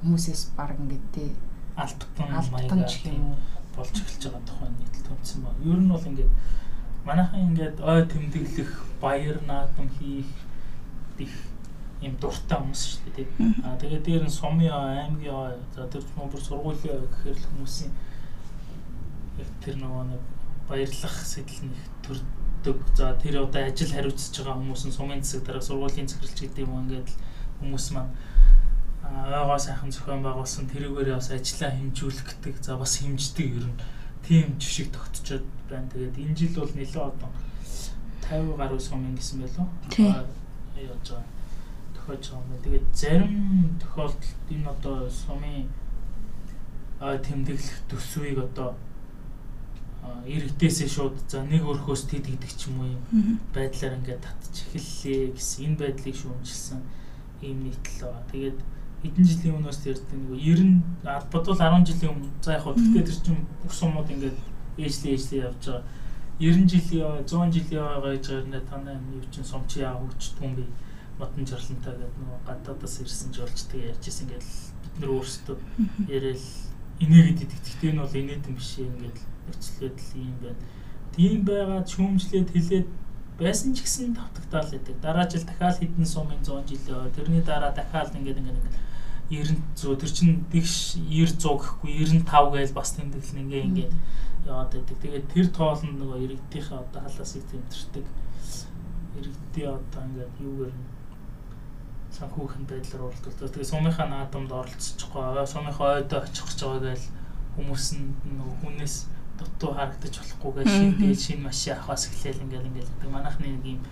хүмүүсээс 0.05 0.53
баг 0.53 0.77
ингээд 0.77 1.07
тий 1.17 1.33
алтан 1.81 2.29
маягаар 2.53 2.85
тийм 2.85 3.33
болж 3.73 3.97
эхэлж 3.97 4.23
байгаа 4.29 4.45
тухай 4.45 4.69
нийтлэл 4.69 5.09
томцсон 5.09 5.41
байна. 5.41 5.65
Ер 5.65 5.81
нь 5.81 5.89
бол 5.89 6.05
ингээд 6.05 6.33
манайхан 7.09 7.41
ингээд 7.49 7.77
ой 7.81 8.01
тэмдэглэх, 8.13 8.73
баяр 9.01 9.41
наадам 9.49 9.89
хийх 9.97 10.29
их 11.19 11.35
юм 12.05 12.17
дуртай 12.21 12.59
хүмүүс 12.59 12.83
шүү 12.85 13.13
дээ. 13.17 13.29
Аа 13.65 13.77
тэгээд 13.81 14.05
дээр 14.05 14.25
нь 14.27 14.33
сумын 14.33 14.69
аймгийн 14.69 15.57
за 15.75 15.89
тэр 15.89 16.05
бүр 16.17 16.43
сургуулийн 16.43 17.01
гэхээр 17.01 17.39
л 17.39 17.49
хүмүүсийн 17.49 17.93
яг 19.41 19.51
тэр 19.65 19.77
нөгөө 19.81 20.05
нэг 20.13 20.23
баярлах 20.69 21.17
сэтэл 21.25 21.71
нэг 21.71 21.81
төрдөг. 22.05 22.79
За 22.95 23.15
тэр 23.17 23.47
одоо 23.47 23.63
ажил 23.65 23.93
хариуцж 23.95 24.37
байгаа 24.37 24.61
хүмүүс 24.61 24.83
нь 24.85 24.97
сумын 24.97 25.23
засаг 25.25 25.47
дараа 25.49 25.65
сургуулийн 25.65 26.09
захирлч 26.09 26.39
гэдэг 26.45 26.67
юм 26.69 26.77
ингээд 26.85 27.11
хүмүүс 27.61 27.87
маань 27.97 28.13
агаа 29.05 29.59
сайхан 29.59 29.93
зохион 29.93 30.23
байгуулсан 30.25 30.69
тэрүүгээрээ 30.69 31.17
бас 31.17 31.31
ажиллаа 31.33 31.73
хэмжүүлэх 31.73 32.25
гэдэг 32.25 32.55
за 32.61 32.77
бас 32.77 32.93
хэмждэг 33.01 33.49
ер 33.49 33.67
нь 33.69 33.81
тийм 34.25 34.57
жишг 34.61 34.93
тогтцоод 34.93 35.45
байна. 35.69 35.89
Тэгээд 35.93 36.21
энэ 36.21 36.37
жил 36.37 36.55
бол 36.61 36.73
нэлээд 36.73 36.97
одоо 37.01 37.31
50 38.29 38.57
гаруй 38.57 38.81
сумын 38.81 39.17
гэсэн 39.17 39.41
байлоо. 39.45 39.69
Яаж 40.77 41.07
байгаа 41.11 41.35
тохиож 41.95 42.25
байгаа 42.31 42.45
юм. 42.45 42.63
Тэгээд 42.63 42.87
зарим 42.93 43.79
тохиолдолд 43.81 44.25
энэ 44.51 44.69
одоо 44.69 45.11
сумын 45.11 45.69
тэмдэглэх 47.01 47.79
төсвийг 47.89 48.39
одоо 48.39 48.75
иргэдээсээ 50.27 50.89
шууд 50.89 51.17
за 51.29 51.43
нэг 51.45 51.65
өрхөөс 51.65 52.05
тэд 52.09 52.29
гэдэг 52.29 52.53
ч 52.53 52.69
юм 52.69 52.81
уу 52.81 52.89
юм 52.93 53.41
байдлаар 53.55 53.97
ингээд 53.97 54.21
татчих 54.21 54.69
эхэллээ 54.77 55.33
гэсэн 55.33 55.65
энэ 55.65 55.81
байдлыг 55.81 56.17
шүүмжилсэн 56.17 56.81
ийм 57.41 57.59
нийтлэл 57.65 58.05
байгаа. 58.05 58.25
Тэгээд 58.33 58.59
хэдэн 59.01 59.25
жилийн 59.25 59.57
өмнөөс 59.57 59.81
ярьдаг 59.89 60.13
нэг 60.13 60.31
90 61.05 61.33
бодвол 61.33 61.57
10 61.57 61.89
жилийн 61.89 62.13
өмнө 62.13 62.29
за 62.45 62.57
яг 62.57 62.63
хөө 62.65 62.77
тэгтээ 62.77 63.05
тэр 63.05 63.19
чинь 63.25 63.43
бүх 63.65 63.73
сумууд 63.73 64.09
ингээд 64.13 64.39
ээжлээ 64.77 65.13
ээжлээ 65.17 65.45
явж 65.49 65.63
байгаа. 65.65 65.85
90 66.41 66.69
жилийн 66.69 67.25
100 67.27 67.53
жилийн 67.55 68.03
гэж 68.03 68.25
гарна 68.29 68.61
танай 68.71 68.97
юу 69.15 69.23
чинь 69.31 69.45
сумчи 69.45 69.81
яа 69.81 69.95
хөгжтгүн 69.95 70.55
бий 70.59 70.69
модон 71.19 71.47
жарлантай 71.47 71.95
гэдэг 71.95 72.19
нөгөө 72.19 72.41
гадаадаас 72.49 72.95
ирсэн 73.03 73.31
жуулчдаг 73.31 73.81
ярьж 73.91 74.05
исэн 74.11 74.27
ингээл 74.27 74.51
бид 74.83 74.95
нөр 74.99 75.11
өөрсдөө 75.15 75.57
яриад 76.11 76.43
инээгээд 76.99 77.43
идэг. 77.43 77.61
Гэхдээ 77.63 77.91
энэ 77.91 78.03
бол 78.03 78.19
инээдэн 78.19 78.55
биш 78.55 78.71
ингээд 78.83 79.19
нөхцөлөд 79.47 79.99
л 79.99 80.13
юм 80.19 80.37
байна. 80.43 80.63
Тийм 81.15 81.39
байгаа 81.47 81.81
чүмжлээд 81.87 82.51
хилээд 82.51 82.89
байсан 83.39 83.71
ч 83.75 83.87
гэсэн 83.87 84.15
тавтагтаал 84.19 84.71
байдаг. 84.75 84.97
Дараа 85.03 85.27
жил 85.31 85.47
дахиад 85.47 85.79
хэдэн 85.79 86.07
сумын 86.07 86.43
100 86.43 86.67
жилээ. 86.67 87.15
Тэрний 87.15 87.43
дараа 87.43 87.71
дахиад 87.75 88.15
ингээд 88.15 88.43
ингээд 88.43 88.59
90 89.31 89.59
100 89.75 90.01
тэр 90.03 90.11
чин 90.11 90.29
дэгш 90.51 90.99
90 90.99 91.39
100 91.39 91.63
гэхгүй 91.63 91.91
95 92.27 92.55
гээл 92.55 92.79
бас 92.79 92.91
тэмдэглэн 92.95 93.43
ингээ 93.43 93.63
ингээ 93.71 93.89
яваад 94.47 94.71
байдаг. 94.73 94.97
Тэгээд 95.01 95.27
тэр 95.33 95.47
тоол 95.51 95.83
нь 95.85 95.99
нөгөө 95.99 96.19
иргэдийнхээ 96.25 96.79
одоо 96.79 97.01
халаасыг 97.05 97.45
тэмдэрдэг. 97.49 98.07
Иргэдийн 99.19 99.71
одоо 99.75 100.03
ингээд 100.05 100.35
юугаар 100.41 100.75
санхүүхэн 102.15 102.65
байдлаар 102.69 103.03
оролцдог. 103.11 103.51
Тэгээ 103.51 103.73
сумынхаа 103.73 104.07
наадамд 104.07 104.53
оролцчихгоо, 104.53 105.47
сумынхаа 105.47 105.99
ойдоо 105.99 106.21
очих 106.23 106.47
гэж 106.47 106.61
байгаа 106.63 106.83
гээл 106.95 107.07
хүмүүс 107.55 107.87
нь 107.99 108.07
хүнээс 108.63 108.95
дутуу 109.39 109.75
харагдаж 109.75 110.15
болохгүйгээ 110.19 110.67
шинэ 110.71 111.15
шинэ 111.15 111.43
машин 111.43 111.75
авахаас 111.75 112.07
эхлээл 112.07 112.45
ингээл 112.47 112.69
ингээл 112.71 112.93
гэдэг. 112.95 113.11
Манайхны 113.11 113.47
нэг 113.51 113.67
юм 113.67 113.83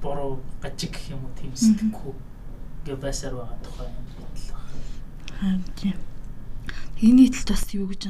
бороо 0.00 0.40
гажиг 0.62 0.92
гэх 0.96 1.12
юм 1.12 1.24
уу 1.24 1.32
тийм 1.36 1.52
сэтгэхгүй 1.52 2.14
гэ 2.84 2.96
байсаар 2.96 3.34
байгаа 3.36 3.58
тухай 3.60 3.88
юм 3.92 4.06
бодлоо. 4.16 4.60
Харин 5.36 5.64
тийм. 5.76 5.98
Энэ 7.04 7.16
нийтлэлд 7.28 7.50
бас 7.52 7.64
юу 7.76 7.86
гэж 7.92 8.02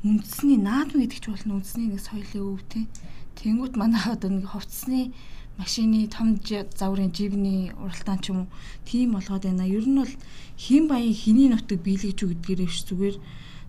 үндэсний 0.00 0.56
наадам 0.56 1.04
гэдэг 1.04 1.20
чинь 1.20 1.34
бол 1.36 1.60
үндэсний 1.60 1.88
нэг 1.92 2.00
соёлын 2.00 2.44
өв 2.56 2.60
тий. 2.72 2.88
Тэнгүүт 3.36 3.74
манай 3.76 4.00
одоо 4.08 4.30
нэг 4.32 4.48
хувцсны 4.48 5.12
машины 5.60 6.08
том 6.08 6.40
заврын 6.40 7.12
жигний 7.12 7.68
уралдаан 7.76 8.20
ч 8.24 8.32
юм 8.32 8.48
уу 8.48 8.52
тийм 8.88 9.12
болгоод 9.12 9.44
байна. 9.44 9.68
Ер 9.68 9.84
нь 9.84 10.00
бол 10.00 10.14
хин 10.56 10.88
баян 10.88 11.12
хиний 11.12 11.52
нутаг 11.52 11.84
биелгэж 11.84 12.16
үү 12.24 12.32
гэдгээрээ 12.32 12.68
биш 12.68 12.80
зүгээр 12.88 13.16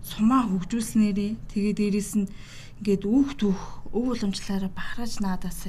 сумаа 0.00 0.48
хөгжүүлснээрээ 0.48 1.32
тэгээ 1.52 1.74
дээрэс 1.76 2.12
нь 2.16 2.32
ингээд 2.80 3.04
үүх 3.04 3.30
түүх 3.36 3.60
өв 3.92 4.04
уламжлаараа 4.16 4.72
бахарж 4.72 5.20
наадаас 5.20 5.68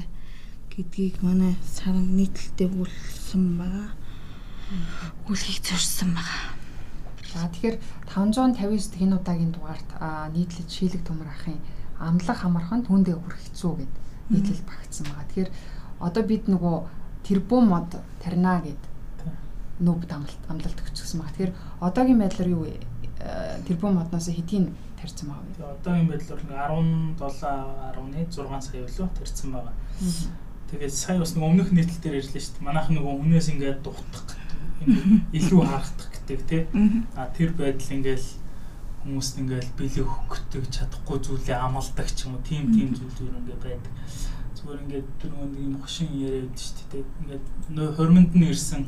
гэдгийг 0.72 1.20
манай 1.22 1.60
саран 1.68 2.16
нийтлэлтэй 2.16 2.72
хүлсэн 2.72 3.44
байгаа. 3.60 3.90
Хүлхийг 5.28 5.60
зорьсон 5.60 6.16
байгаа. 6.16 6.63
За 7.34 7.50
тэгэхээр 7.50 7.78
559 8.14 8.94
дэх 8.94 9.02
энэ 9.02 9.18
удаагийн 9.18 9.52
дугаарт 9.58 9.90
нийтлэл 10.38 10.70
шийлэг 10.70 11.02
төмөр 11.02 11.34
ахын 11.34 11.58
амлах 11.98 12.38
хамархан 12.46 12.86
түүндээ 12.86 13.18
хүрэх 13.18 13.42
хэцүү 13.50 13.74
гэд 13.82 13.94
нийтлэл 14.30 14.62
багтсан 14.70 15.06
байгаа. 15.10 15.26
Тэгэхээр 15.34 15.52
одоо 15.98 16.24
бид 16.30 16.46
нөгөө 16.46 16.76
тэрбум 17.26 17.74
мод 17.74 17.90
тарина 18.22 18.62
гэд 18.62 18.82
нүүб 19.82 20.06
амлалт 20.14 20.44
амлалт 20.46 20.78
өгчихсэн 20.78 21.18
байгаа. 21.26 21.34
Тэгэхээр 21.34 21.54
одоогийн 21.82 22.22
байдлаар 22.22 22.50
юу? 22.54 22.70
Э, 22.70 23.58
тэрбум 23.66 23.98
модноос 23.98 24.30
хэдийн 24.30 24.70
тарьсан 24.94 25.34
байгаа 25.34 25.50
вэ? 25.58 25.74
Одоогийн 25.82 26.10
байдлаар 26.14 26.42
17 27.18 27.18
11 27.18 28.30
6 28.30 28.62
сая 28.62 28.86
өглөө 28.86 29.10
тарьсан 29.18 29.50
байгаа. 29.58 29.74
Тэгээд 30.70 30.94
сая 30.94 31.18
бас 31.18 31.34
нэг 31.34 31.44
өмнөх 31.50 31.70
нийтлэл 31.74 31.98
дээр 31.98 32.20
ярьлаа 32.22 32.42
шүү 32.46 32.54
дээ. 32.62 32.68
Манайх 32.70 32.88
нөгөө 32.94 33.14
өмнөөс 33.26 33.48
ингээд 33.58 33.82
дуутах 33.82 34.38
илүү 35.38 35.62
хаагдах 35.66 36.13
гэдэг 36.24 36.42
тий. 36.48 36.64
А 37.16 37.28
тэр 37.36 37.52
байдал 37.54 37.96
ингээл 38.00 38.30
хүмүүст 39.04 39.36
ингээл 39.44 39.72
бэлэг 39.78 40.08
хөгдөг 40.08 40.64
чадахгүй 40.72 41.18
зүйлээ 41.20 41.60
амалдаг 41.60 42.08
ч 42.08 42.26
юм 42.26 42.40
уу 42.40 42.48
тийм 42.48 42.72
тийм 42.72 42.96
зүйлүүд 42.96 43.36
ингээ 43.44 43.60
байдаг 43.60 43.94
зүгээр 44.64 44.84
ингээд 44.88 45.08
тэр 45.20 45.32
нэг 45.36 45.60
юм 45.60 45.76
хошин 45.84 46.10
яриад 46.16 46.56
шүү 46.56 46.88
дээ. 46.88 47.04
Ингээд 47.04 47.46
нөө 47.76 47.88
хормонд 48.00 48.32
нь 48.32 48.48
ирсэн 48.48 48.88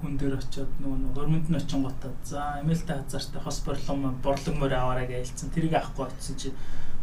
хүн 0.00 0.16
дээр 0.16 0.40
очиод 0.40 0.72
нөгөө 0.80 1.12
хормонд 1.12 1.46
нь 1.52 1.58
очин 1.60 1.84
готаа. 1.84 2.12
За 2.24 2.56
эмээлтэй 2.64 2.96
хазаартай 2.96 3.40
хосборлом 3.44 4.16
борлог 4.24 4.56
морь 4.56 4.72
аваарай 4.72 5.04
гэж 5.04 5.36
хэлсэн. 5.36 5.52
Тэрийг 5.52 5.76
авахгүй 5.76 6.08
очсон 6.08 6.36
чи 6.40 6.48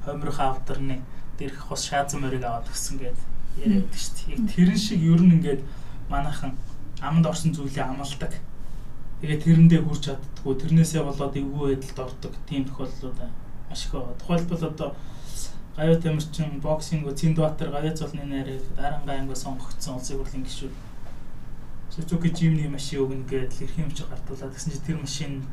хомрох 0.02 0.40
авдарны 0.42 1.06
дээрх 1.38 1.70
хос 1.70 1.86
шаазан 1.86 2.26
морийг 2.26 2.42
аваад 2.50 2.66
өгсөн 2.66 2.98
гэд 2.98 3.20
яриад 3.62 3.94
шүү 3.94 4.14
дээ. 4.18 4.34
Яг 4.34 4.42
тэрэн 4.50 4.80
шиг 4.82 5.02
ер 5.06 5.22
нь 5.22 5.38
ингээд 5.38 5.62
манайхан 6.10 6.58
аманд 6.98 7.30
орсон 7.30 7.54
зүйлээ 7.54 7.86
амалдаг. 7.94 8.34
Тэгээ 9.24 9.40
тэрэндээ 9.40 9.82
хүрч 9.88 10.04
чаддгүй 10.12 10.54
тэрнээсээ 10.60 11.00
болоод 11.08 11.32
эвгүй 11.40 11.80
байдалд 11.80 12.00
ордог 12.12 12.34
тийм 12.44 12.68
тохиолдлууд 12.68 13.18
маш 13.72 13.88
их 13.88 13.96
байна. 13.96 14.20
Тухайлбал 14.20 14.64
одоо 14.68 14.90
Гавь 15.80 16.02
тамирчин 16.04 16.60
боксинг 16.60 17.08
Цэндбаатар 17.08 17.72
Гавьяц 17.72 18.04
болны 18.04 18.28
найрыг 18.28 18.60
Даранга 18.76 19.16
аймгаа 19.16 19.40
сонгогдсон 19.40 19.96
улсын 19.96 20.20
хурлын 20.20 20.44
гишүүд 20.44 20.76
Suzuki 21.96 22.36
Jimny 22.36 22.68
машин 22.68 23.00
өгнө 23.00 23.24
гэдэл 23.24 23.64
эрх 23.64 23.80
юмч 23.80 24.04
гартуулаад 24.04 24.52
гэсэн 24.52 24.76
чи 24.76 24.84
тэр 24.84 25.00
машин 25.00 25.48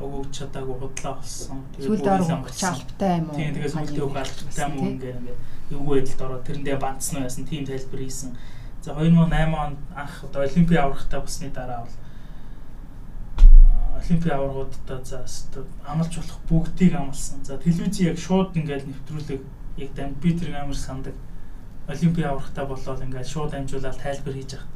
өгөөж 0.00 0.32
чадаагүй 0.32 0.76
худлаа 0.80 1.14
болсон. 1.20 1.68
Тэгээд 1.76 2.00
өгч 2.00 2.62
албатай 2.64 3.12
юм 3.20 3.28
уу? 3.28 3.36
Тийм 3.36 3.52
тэгээд 3.52 4.02
өгөх 4.08 4.18
албатай 4.24 4.64
юм 4.64 4.74
уу 4.80 4.88
ингээ 4.96 5.14
ингээ 5.20 5.36
эвгүй 5.76 5.94
байдалд 6.00 6.24
ороод 6.24 6.46
тэрэндээ 6.48 6.76
бандсан 6.80 7.22
байсан 7.28 7.44
тийм 7.44 7.68
тайлбар 7.68 8.00
хийсэн. 8.00 8.30
За 8.80 8.96
2008 8.96 9.52
онд 9.52 9.78
анх 9.92 10.14
одоо 10.24 10.40
олимпи 10.48 10.74
аврахтаа 10.80 11.20
басны 11.20 11.50
дараа 11.52 11.84
бол 11.84 11.94
олимпийн 14.08 14.34
аваргуудаа 14.34 15.04
за 15.04 15.24
амлж 15.84 16.16
болох 16.16 16.40
бүгдийг 16.48 16.94
амлсан. 16.94 17.44
За 17.44 17.58
телевизийн 17.58 18.08
яг 18.12 18.18
шууд 18.18 18.56
ингээд 18.56 18.88
нэвтрүүлэг 18.88 19.42
яг 19.76 19.90
дан 19.94 20.14
би 20.22 20.32
тэр 20.32 20.56
амар 20.56 20.76
сандаг. 20.76 21.14
Олимпийн 21.88 22.28
аврагтаа 22.28 22.64
болоод 22.64 23.02
ингээд 23.04 23.28
шууд 23.28 23.52
амжуулаад 23.54 24.00
тайлбар 24.00 24.34
хийж 24.34 24.56
байгаа. 24.56 24.68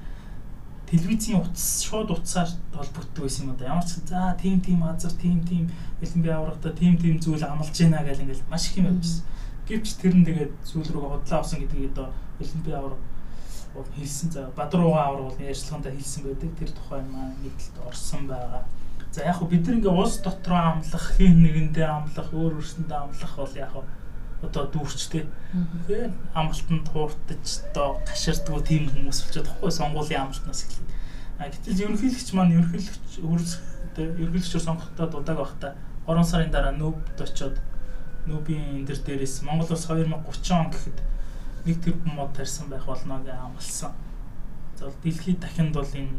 Телевизийн 0.90 1.40
утас 1.40 1.80
шууд 1.80 2.10
утсаар 2.10 2.48
холбогддог 2.76 3.24
байсан 3.24 3.48
юм 3.48 3.56
да. 3.56 3.72
Ямар 3.72 3.84
ч 3.88 4.04
за 4.04 4.36
тийм 4.36 4.60
тийм 4.60 4.84
газар 4.84 5.12
тийм 5.12 5.40
тийм 5.40 5.70
олимпийн 6.02 6.36
аврагтаа 6.36 6.72
тийм 6.72 6.98
тийм 6.98 7.16
зүйл 7.18 7.44
амлж 7.44 7.72
байна 7.72 8.04
гэл 8.04 8.20
ингээд 8.20 8.50
маш 8.50 8.68
их 8.68 8.76
юм 8.76 8.92
явжсэн. 8.92 9.24
Гэвч 9.64 9.88
тэр 9.96 10.14
нь 10.20 10.26
тэгээд 10.28 10.52
сүүл 10.68 10.92
рүү 10.92 11.08
худлаа 11.08 11.40
авсан 11.40 11.64
гэдгийг 11.64 11.96
одоо 11.96 12.12
Олимпиа 12.36 12.78
авар 12.78 12.94
бол 13.74 13.88
хэлсэн 13.96 14.28
за 14.30 14.50
Бадрууга 14.52 15.00
авар 15.00 15.22
бол 15.32 15.38
ярьцлаганда 15.40 15.90
хэлсэн 15.96 16.22
байдаг. 16.28 16.50
Тэр 16.58 16.70
тухайн 16.76 17.08
маань 17.08 17.40
нийтлэлд 17.40 17.76
орсон 17.88 18.28
байгаа. 18.28 18.68
За 19.12 19.26
яг 19.28 19.36
хөө 19.36 19.48
бид 19.52 19.66
нар 19.68 19.76
ингээ 19.76 19.92
ус 19.92 20.24
дотроо 20.24 20.60
амлах, 20.72 21.06
хин 21.20 21.44
нэгэндээ 21.44 21.84
амлах, 21.84 22.32
өөр 22.32 22.56
өөрсөндөө 22.56 22.96
амлах 22.96 23.34
бол 23.36 23.54
яг 23.60 23.70
хөө 23.76 23.84
одоо 24.42 24.64
дүүрчтэй. 24.72 25.28
Тэгэхээр 25.52 26.10
амралтанд 26.34 26.86
хууртаж 26.88 27.44
одоо 27.70 28.00
гаширдгүү 28.08 28.60
тийм 28.66 28.88
хүмүүс 28.88 29.20
болчиход 29.22 29.46
тахгүй 29.52 29.70
сонгуулийн 29.70 30.22
амралтнаас 30.26 30.64
эхлээд. 30.64 30.90
А 31.38 31.46
гэтэл 31.52 31.82
ерөнхийлөгч 31.86 32.28
маань 32.32 32.56
ерөнхийлөгч 32.56 33.12
ерөнхийлөгчөөр 33.20 34.64
сонгохдоо 34.64 35.06
дудааг 35.12 35.38
байхдаа 35.38 35.72
3 36.08 36.24
сарын 36.26 36.50
дараа 36.50 36.74
нүүбд 36.74 37.20
очоод 37.22 37.56
нүүбийн 38.26 38.82
энэ 38.82 38.86
төр 38.90 39.00
дээрээс 39.06 39.46
Монгол 39.46 39.70
улс 39.70 39.86
2030 39.86 40.56
он 40.58 40.70
гэхэд 40.74 40.98
нэг 41.66 41.76
тэрбум 41.84 42.14
мод 42.18 42.32
тарьсан 42.34 42.66
байх 42.66 42.86
болно 42.88 43.22
гэж 43.22 43.38
амласан. 43.38 43.92
За 44.78 44.90
дэлхийд 45.02 45.38
дахинд 45.38 45.74
бол 45.74 45.86
энэ 45.86 46.10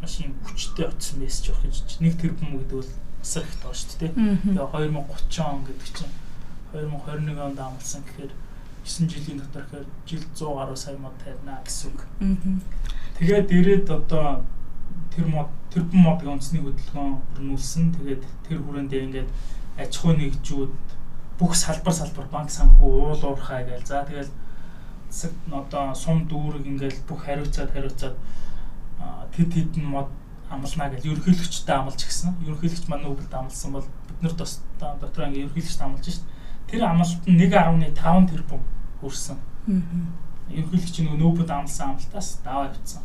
маш 0.00 0.20
юм 0.20 0.34
хүчтэй 0.44 0.86
байсан 0.88 1.20
ч 1.44 1.48
явах 1.52 1.62
гэж 1.64 2.00
нэг 2.00 2.14
тэрбум 2.20 2.58
гэдэг 2.58 2.76
бол 2.80 2.92
асар 3.20 3.44
их 3.44 3.56
тоо 3.60 3.72
шүү 3.72 3.98
дээ. 4.00 4.12
Тэгээ 4.48 4.64
2030 4.64 5.44
он 5.44 5.60
гэдэг 5.68 5.88
чинь 5.92 6.14
2021 6.72 7.38
онд 7.40 7.58
амласан 7.60 8.02
гэхээр 8.08 8.32
9 8.84 9.12
жилийн 9.12 9.38
дотор 9.44 9.64
гэхээр 9.68 9.86
жил 10.08 10.24
100 10.34 10.56
гаруй 10.56 10.76
сая 10.76 10.96
мод 10.96 11.12
тарина 11.20 11.60
гэсэн 11.64 11.92
үг. 11.92 12.00
Тэгээд 13.18 13.48
ирээд 13.52 13.86
одоо 13.90 14.44
тэр 15.12 15.26
мод 15.28 15.50
тэрбум 15.68 16.00
модгийн 16.00 16.32
үндэсний 16.40 16.62
хөдөлгөөн 16.64 17.12
өрнүүлсэн. 17.36 17.84
Тэгээд 18.00 18.22
тэр 18.48 18.58
хүрээндээ 18.64 19.04
ингээд 19.04 19.30
аж 19.76 19.92
ахуй 20.00 20.14
нэгжүүд 20.16 20.72
бүх 21.38 21.52
салбар 21.56 21.94
салбар 21.94 22.26
банк 22.32 22.50
санхүү 22.50 22.88
уул 22.88 23.20
уурхай 23.20 23.68
гээл. 23.68 23.84
За 23.84 24.04
тэгэл 24.08 24.32
одоо 25.52 25.94
сум 25.94 26.24
дүүрэг 26.30 26.64
ингээл 26.64 27.04
бүх 27.08 27.26
хариуцаад 27.26 27.70
хариуцаад 27.74 28.16
тэд 29.36 29.50
хэдэн 29.54 29.84
мод 29.84 30.08
амлана 30.50 30.90
гэж 30.90 31.06
ерөнхийлөгчтэй 31.06 31.76
амлаж 31.76 32.00
гисэн. 32.02 32.34
Ерөнхийлөгч 32.42 32.84
маань 32.90 33.04
нүүбэлд 33.06 33.34
амлсан 33.34 33.72
бол 33.72 33.86
бид 34.08 34.20
нар 34.22 34.34
дотор 34.34 35.24
ингээ 35.30 35.46
ерөнхийлөгчтэй 35.46 35.86
амлаж 35.86 36.04
шít. 36.04 36.26
Тэр 36.66 36.82
амлалт 36.84 37.24
нь 37.26 37.38
1.5 37.38 38.30
тэрбум 38.30 38.62
хүрсэн. 39.00 39.38
Ерөнхийлөгч 40.50 40.96
нөгөө 41.06 41.18
нүүбэлд 41.22 41.50
амлсан 41.54 41.94
амлалтаас 41.94 42.28
даваа 42.42 42.66
явцсан. 42.66 43.02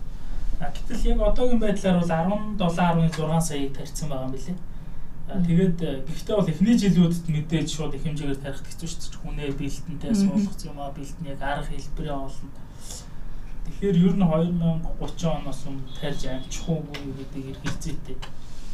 Гэтэл 0.59 1.05
яг 1.13 1.19
одоогийн 1.21 1.59
байдлаар 1.59 1.99
бол 1.99 2.09
17.6 2.57 3.41
саяыг 3.41 3.73
тарьсан 3.77 4.09
байгаа 4.09 4.25
юм 4.25 4.33
билээ. 4.33 4.57
Тэгээд 5.25 5.77
гэхдээ 6.05 6.35
бол 6.37 6.49
эхний 6.53 6.77
жилүүдэд 6.77 7.27
мэдээж 7.29 7.67
шууд 7.69 7.97
их 7.97 8.05
хэмжээгээр 8.05 8.41
тарих 8.45 8.61
хэцүү 8.61 8.87
шүү 8.87 9.01
дээ. 9.01 9.21
Хүнээ 9.25 9.51
бэлтэнтэй 9.57 10.13
суулгах 10.15 10.61
юм 10.69 10.77
аа 10.79 10.93
бэлтэн 10.93 11.25
яг 11.33 11.41
арга 11.41 11.73
хэлбэрээ 11.73 12.13
олно. 12.13 12.49
Тэгэхээр 13.65 13.97
ер 13.97 14.13
нь 14.15 14.23
2030 14.23 15.25
оноос 15.25 15.61
өмнө 15.67 15.89
тарьж 15.99 16.21
амжих 16.29 16.69
уугүй 16.69 17.11
гэдэг 17.17 17.43
эргэлзээтэй 17.51 18.17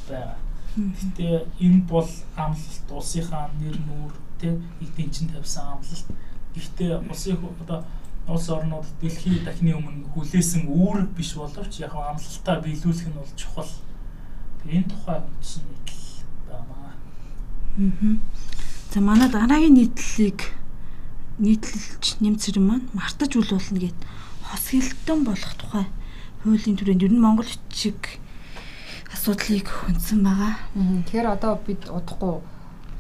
байгаа. 0.08 0.38
Гэтэ 0.76 1.28
энэ 1.60 1.82
бол 1.88 2.10
амлалт 2.36 2.88
улсынхаа 2.92 3.52
нэр 3.60 3.78
нүүр 3.88 4.14
тэг 4.40 4.56
эдийн 4.84 5.12
чин 5.12 5.28
тавьсан 5.32 5.80
амлалт. 5.80 6.08
Гэхдээ 6.56 6.92
улсын 7.10 7.40
одоо 7.64 7.84
улс 8.28 8.50
орнууд 8.50 8.88
дэлхийн 9.02 9.44
дахны 9.44 9.74
өмнө 9.76 10.08
хүлээсэн 10.14 10.70
үүрэг 10.70 11.10
биш 11.18 11.36
боловч 11.36 11.80
яг 11.82 11.94
амлалтаа 11.96 12.62
биелүүлэх 12.62 13.08
нь 13.10 13.18
бол 13.18 13.34
чухал. 13.36 13.74
Энэ 14.64 14.88
тухай 14.88 15.18
үндсэн 15.20 15.64
нийтлэл 15.66 16.24
байна. 16.48 16.76
Аа. 16.86 18.16
За 18.94 19.00
манай 19.02 19.30
дараагийн 19.30 19.74
нийтлэлийг 19.74 20.40
нийтлэлч 21.42 22.22
нэмцэр 22.22 22.62
маань 22.62 22.88
мартаж 22.94 23.34
үлуулна 23.36 23.80
гэд 23.82 23.98
хос 24.52 24.64
хилтэн 24.76 25.24
болох 25.24 25.54
тухай 25.56 25.86
хуулийн 26.44 26.76
түрээнд 26.76 27.06
ер 27.08 27.14
нь 27.16 27.24
Монгол 27.24 27.48
бичиг 27.48 28.20
асуудлыг 29.14 29.68
хүндсэн 29.68 30.20
байгаа. 30.24 30.54
Тэгэхээр 30.76 31.28
одоо 31.32 31.56
бид 31.64 31.88
удахгүй 31.88 32.44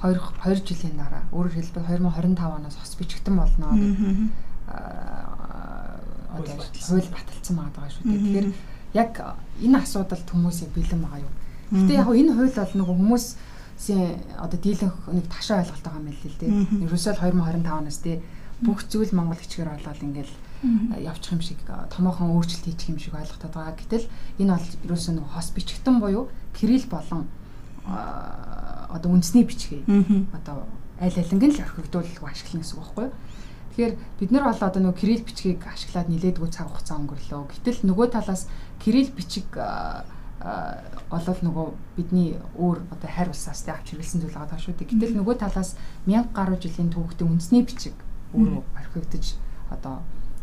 2 0.01 0.15
2 0.15 0.63
жилийн 0.63 0.95
дараа 0.97 1.23
өөрөөр 1.35 1.55
хэлбэл 1.59 1.87
2025 1.99 2.39
оноос 2.39 2.75
хос 2.79 2.95
бичигтэн 2.95 3.35
болно 3.35 3.67
гэдэг 3.75 4.31
одоо 6.31 6.55
хууль 6.57 7.09
баталсан 7.11 7.55
байгаа 7.59 7.89
шүү 7.91 8.03
дээ. 8.07 8.21
Тэгэхээр 8.23 8.47
яг 8.93 9.11
энэ 9.59 9.77
асуудалд 9.81 10.27
хүмүүсийг 10.31 10.71
бэлэн 10.71 11.01
байгаа 11.03 11.23
юу? 11.25 11.33
Гэтэ 11.71 11.93
яг 11.99 12.07
энэ 12.11 12.31
хууль 12.35 12.55
бол 12.55 12.73
нөгөө 12.79 12.95
хүмүүсийн 13.01 14.09
одоо 14.39 14.59
дийлэнх 14.59 14.97
нэг 15.11 15.25
ташаа 15.27 15.61
ойлголт 15.63 15.85
байгаа 15.85 16.01
юм 16.01 16.09
л 16.11 16.21
л 16.21 16.39
дээ. 16.39 16.51
Ерөөсөө 16.85 17.13
2025 17.19 17.67
оноос 17.67 17.99
тий 18.03 18.17
бүх 18.61 18.85
зүйл 18.85 19.11
Монгол 19.13 19.41
хичгээр 19.41 19.69
болоод 19.73 20.01
ингээл 20.01 20.33
явчих 21.01 21.33
юм 21.33 21.41
шиг 21.41 21.57
томоохон 21.65 22.37
өөрчлөлт 22.37 22.65
хийчих 22.69 22.89
юм 22.93 22.99
шиг 23.01 23.17
ойлгоход 23.17 23.49
байгаа. 23.49 23.73
Гэтэл 23.73 24.05
энэ 24.37 24.53
бол 24.53 24.69
ерөөсөө 24.85 25.13
нөгөө 25.17 25.33
хос 25.33 25.49
бичгтэн 25.57 25.97
буюу 25.97 26.29
кирилл 26.53 26.85
болон 26.85 27.25
одоо 27.85 29.09
үндэсний 29.09 29.41
бичгээ 29.41 29.81
одоо 30.37 30.69
аль 31.01 31.17
алингийн 31.17 31.57
л 31.57 31.63
орхигдуулалт 31.65 32.21
ашиглана 32.21 32.61
гэсэн 32.61 32.77
үг 32.77 32.85
байхгүй 32.85 33.05
юу? 33.09 33.13
Тэгэхээр 33.71 33.93
бид 34.21 34.31
нар 34.31 34.45
бол 34.45 34.61
одоо 34.61 34.81
нөгөө 34.85 34.99
кирилл 35.01 35.25
бичгийг 35.25 35.61
ашиглаад 35.65 36.11
нилээдгүй 36.13 36.49
цаг 36.53 36.69
хугацаа 36.69 37.01
өнгөрлөө. 37.01 37.49
Гэтэл 37.57 37.87
нөгөө 37.89 38.07
талаас 38.13 38.45
кирилл 38.77 39.09
бичиг 39.17 39.49
олол 41.09 41.39
нөгөө 41.41 41.67
бидний 41.97 42.37
өөр 42.57 42.77
одоо 42.93 43.09
хайр 43.09 43.33
улсаас 43.33 43.65
тэ 43.65 43.73
авч 43.73 43.97
хэрэгэлсэн 43.97 44.21
зүйл 44.21 44.37
байгаа 44.37 44.59
шүү 44.61 44.77
дээ. 44.77 44.89
Гэтэл 44.93 45.17
нөгөө 45.17 45.35
талаас 45.41 45.73
1000 46.05 46.33
гаруй 46.37 46.57
жилийн 46.61 46.89
түүхтэй 46.93 47.25
үндэсний 47.25 47.63
бичиг 47.65 47.95
өөрөө 48.33 48.63
орхигдож 48.77 49.25
одоо 49.71 50.01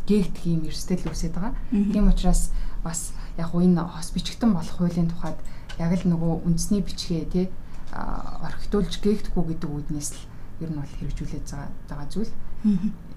гээгдэх 0.08 0.44
юм 0.48 0.64
эрсдэл 0.68 1.08
үүсэж 1.08 1.32
байгаа. 1.36 1.54
Тийм 1.70 2.08
учраас 2.08 2.50
бас 2.84 3.12
яг 3.36 3.52
уу 3.54 3.60
энэ 3.60 3.84
хос 3.84 4.10
бичгтэн 4.16 4.52
болох 4.56 4.76
хуулийн 4.80 5.08
тухайд 5.12 5.38
яг 5.78 5.92
л 5.92 6.08
нөгөө 6.08 6.48
үндэсний 6.48 6.80
бичгээ 6.80 7.24
тий 7.28 7.46
орхигдуулж 7.92 8.94
гээгдэхгүй 9.00 9.44
гэдэг 9.52 9.68
үүднээс 9.68 10.10
л 10.16 10.22
ер 10.64 10.70
нь 10.72 10.80
бол 10.80 10.94
хэрэгжүүлээд 10.98 11.46
байгаа 11.88 12.08
зүйл. 12.08 12.32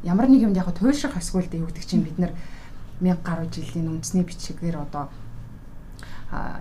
Ямар 0.04 0.28
нэг 0.28 0.42
юмд 0.46 0.58
яг 0.60 0.70
туйлшрах 0.76 1.18
эсвэл 1.18 1.48
дээ 1.48 1.64
юу 1.64 1.72
гэдэг 1.72 1.86
чинь 1.88 2.04
бид 2.06 2.18
нар 2.20 2.34
1000 3.02 3.24
гаруй 3.24 3.48
жилийн 3.50 3.90
үндэсний 3.90 4.24
бичгээр 4.28 4.78
одоо 4.78 5.10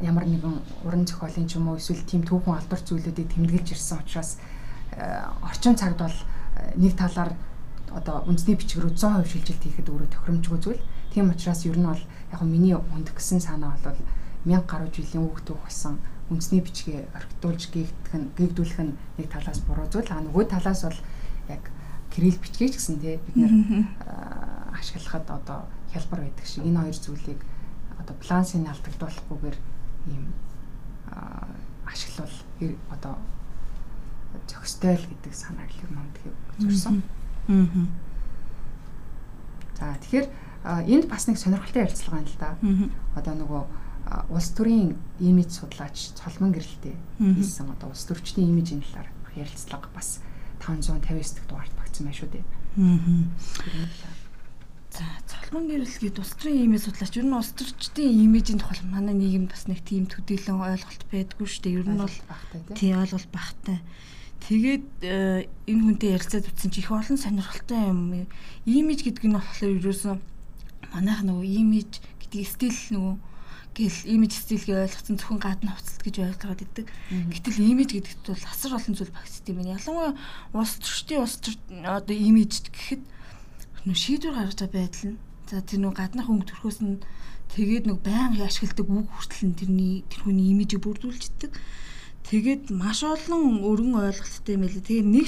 ямар 0.02 0.26
нэгэн 0.26 0.56
уран 0.86 1.06
зохиолын 1.06 1.46
ч 1.46 1.60
юм 1.60 1.68
уу 1.68 1.78
эсвэл 1.78 2.02
тийм 2.02 2.24
түүхэн 2.26 2.58
албар 2.58 2.80
зүйлүүдийг 2.80 3.28
тэмдэглэж 3.30 3.66
ирсэн 3.76 4.02
учраас 4.02 4.40
орчин 5.46 5.76
цагт 5.76 6.00
бол 6.00 6.16
нэг 6.74 6.96
талаар 6.98 7.36
одоо 7.94 8.22
үндэсний 8.26 8.56
бичиг 8.56 8.82
рүү 8.82 8.94
100% 8.94 9.26
шилжилт 9.26 9.62
хийхэд 9.62 9.90
өөрөө 9.90 10.08
тохиромжгүй 10.14 10.58
зүйл. 10.62 10.82
Тийм 11.10 11.30
учраас 11.30 11.66
ер 11.66 11.78
нь 11.78 11.86
бол 11.86 12.02
яг 12.30 12.40
миний 12.46 12.74
өндгсөн 12.74 13.40
санаа 13.42 13.74
бол 13.82 13.98
1000 14.46 14.66
гаруй 14.70 14.90
жилийн 14.94 15.26
үг 15.26 15.42
түүх 15.42 15.58
болсон 15.66 15.98
үндэсний 16.30 16.62
бичгээ 16.62 17.10
орхитуулж 17.10 17.62
гээгдүүлэх 17.74 18.78
нь 18.78 18.94
нэг 19.18 19.26
талаас 19.26 19.60
буруу 19.66 19.90
зүйл. 19.90 20.06
А 20.14 20.22
нөгөө 20.22 20.44
талаас 20.46 20.86
бол 20.86 20.98
яг 21.50 21.62
кирилл 22.14 22.38
бичгийг 22.38 22.72
ч 22.72 22.78
гэсэн 22.78 23.02
тий 23.02 23.18
бид 23.18 23.36
нэр 23.36 23.52
ашиглахад 24.70 25.26
одоо 25.26 25.66
хялбар 25.90 26.22
байдаг 26.22 26.46
шиг 26.46 26.62
энэ 26.62 26.78
хоёр 26.78 26.98
зүйлийг 26.98 27.40
одоо 27.98 28.14
балансыг 28.22 28.62
алдагдуулахгүйгээр 28.70 29.58
ийм 30.14 30.24
ашиглал 31.90 32.34
одоо 32.94 33.14
зохистой 34.46 34.94
л 34.94 35.06
гэдэг 35.10 35.34
санааг 35.34 35.70
л 35.74 35.94
мандгийг 35.94 36.36
зурсан. 36.58 37.02
Аа. 37.48 37.86
За 39.78 39.96
тэгэхээр 40.04 40.26
энд 40.92 41.08
бас 41.08 41.24
нэг 41.28 41.38
сонирхолтой 41.40 41.82
ярилцлага 41.88 42.20
байна 42.20 42.28
л 42.28 42.40
да. 42.40 42.50
Одоо 43.16 43.34
нөгөө 43.40 43.62
улс 44.34 44.48
төрийн 44.52 44.96
имиж 45.20 45.54
судлаач 45.56 46.12
цолмон 46.18 46.52
гэрэлтэй 46.52 46.96
хийсэн 47.18 47.70
одоо 47.70 47.90
улс 47.94 48.04
төрчдийн 48.04 48.50
имижийн 48.50 48.82
талаар 48.82 49.08
ярилцлага 49.36 49.88
бас 49.94 50.20
559 50.60 51.40
дэх 51.40 51.46
дугаарт 51.48 51.72
багцсан 51.78 52.06
байна 52.10 52.18
шүү 52.18 52.30
дээ. 52.34 52.44
Аа. 52.76 54.12
За 54.90 55.06
цолмон 55.30 55.70
гэрэл 55.70 55.86
гээд 56.02 56.18
улс 56.18 56.34
төрийн 56.36 56.66
имиж 56.66 56.82
судлаач 56.90 57.14
ер 57.16 57.24
нь 57.24 57.32
улс 57.38 57.54
төрчдийн 57.54 58.10
имижийн 58.26 58.58
тухай 58.58 58.82
манай 58.84 59.14
нийгэмд 59.14 59.54
бас 59.54 59.64
нэг 59.70 59.80
тийм 59.86 60.10
төдийлөн 60.10 60.60
ойлголт 60.60 61.02
байдгүй 61.08 61.46
шүү 61.46 61.62
дээ. 61.62 61.78
Ер 61.78 61.88
нь 61.88 62.02
бол 62.02 62.10
тий 62.74 62.92
ойлголт 62.92 63.30
багтай. 63.30 63.78
Тэгээд 64.50 64.90
э, 65.06 65.46
энэ 65.70 65.82
хүнтэй 65.94 66.18
ярилцаад 66.18 66.50
утсан 66.50 66.74
чи 66.74 66.82
их 66.82 66.90
олон 66.90 67.14
сонирхолтой 67.14 67.86
юм. 67.86 68.26
Имиж 68.66 69.06
гэдэг 69.06 69.30
нь 69.30 69.38
болохоор 69.38 69.78
ерөөсөн 69.78 70.18
манайх 70.90 71.22
нөгөө 71.22 71.46
имиж 71.46 72.02
гэдэг 72.18 72.50
стил 72.50 72.74
нөгөө 72.90 73.14
гэл 73.78 73.98
имиж 74.10 74.32
стилгээ 74.34 74.90
ойлгоцсон 74.90 75.16
зөвхөн 75.22 75.38
гадна 75.38 75.70
хувцалт 75.70 76.02
гэж 76.02 76.16
ойлгоод 76.26 76.66
идэг. 76.66 76.86
Гэтэл 77.30 77.62
имиж 77.62 77.94
гэдэгт 77.94 78.26
бол 78.26 78.50
асар 78.50 78.74
олон 78.74 78.94
зүйл 78.98 79.14
багтд 79.14 79.46
юм 79.46 79.56
байна. 79.62 79.78
Ялангуяа 79.78 80.12
улс 80.50 80.74
төрчдийн 80.82 81.22
улс 81.22 81.36
төр 81.38 81.54
одоо 81.86 82.16
имиж 82.18 82.66
гэхэд 82.74 83.02
нөө 83.86 83.94
шийдвэр 84.02 84.34
гаргаж 84.34 84.60
байдал 84.66 85.14
нь 85.14 85.18
за 85.46 85.62
тэр 85.62 85.78
нөө 85.78 85.94
гаднах 85.94 86.26
өнгө 86.26 86.50
төрхөөс 86.50 86.78
нь 86.82 86.98
тэгээд 87.54 87.86
нэг 87.86 88.02
байнга 88.02 88.50
ашигладаг 88.50 88.86
үг 88.90 89.06
хүртэл 89.14 89.46
нь 89.46 89.58
тэрний 89.62 89.94
тэр 90.10 90.26
хүний 90.26 90.50
имижийг 90.50 90.82
бүрдүүлждэг. 90.82 91.54
Тэгээд 92.28 92.70
маш 92.70 93.00
олон 93.02 93.64
өргөн 93.64 93.96
ойлголттой 94.10 94.54
юм 94.54 94.62
байлээ. 94.64 94.84
Тэгээд 94.86 95.08
нэг 95.08 95.26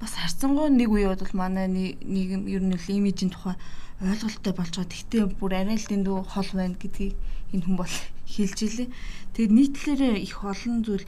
бас 0.00 0.12
харцангуй 0.18 0.68
нэг 0.70 0.90
үе 0.90 1.06
бол 1.12 1.34
манай 1.38 1.66
нийгэм 1.68 2.50
ер 2.50 2.62
нь 2.62 2.76
имижийн 2.76 3.30
тухай 3.30 3.56
ойлголттой 4.02 4.52
болж 4.56 4.74
байгаа. 4.74 4.90
Гэхдээ 4.90 5.24
бүр 5.38 5.52
арай 5.54 5.78
л 5.78 5.88
дэндүү 5.88 6.16
хол 6.26 6.50
байна 6.52 6.76
гэдгийг 6.76 7.14
энэ 7.54 7.64
хүн 7.64 7.76
бол 7.78 7.94
хэлж 8.34 8.58
илээ. 8.66 8.88
Тэгээд 9.32 9.56
нийтлэрээ 9.56 10.14
их 10.18 10.42
олон 10.44 10.82
зүйл 10.84 11.06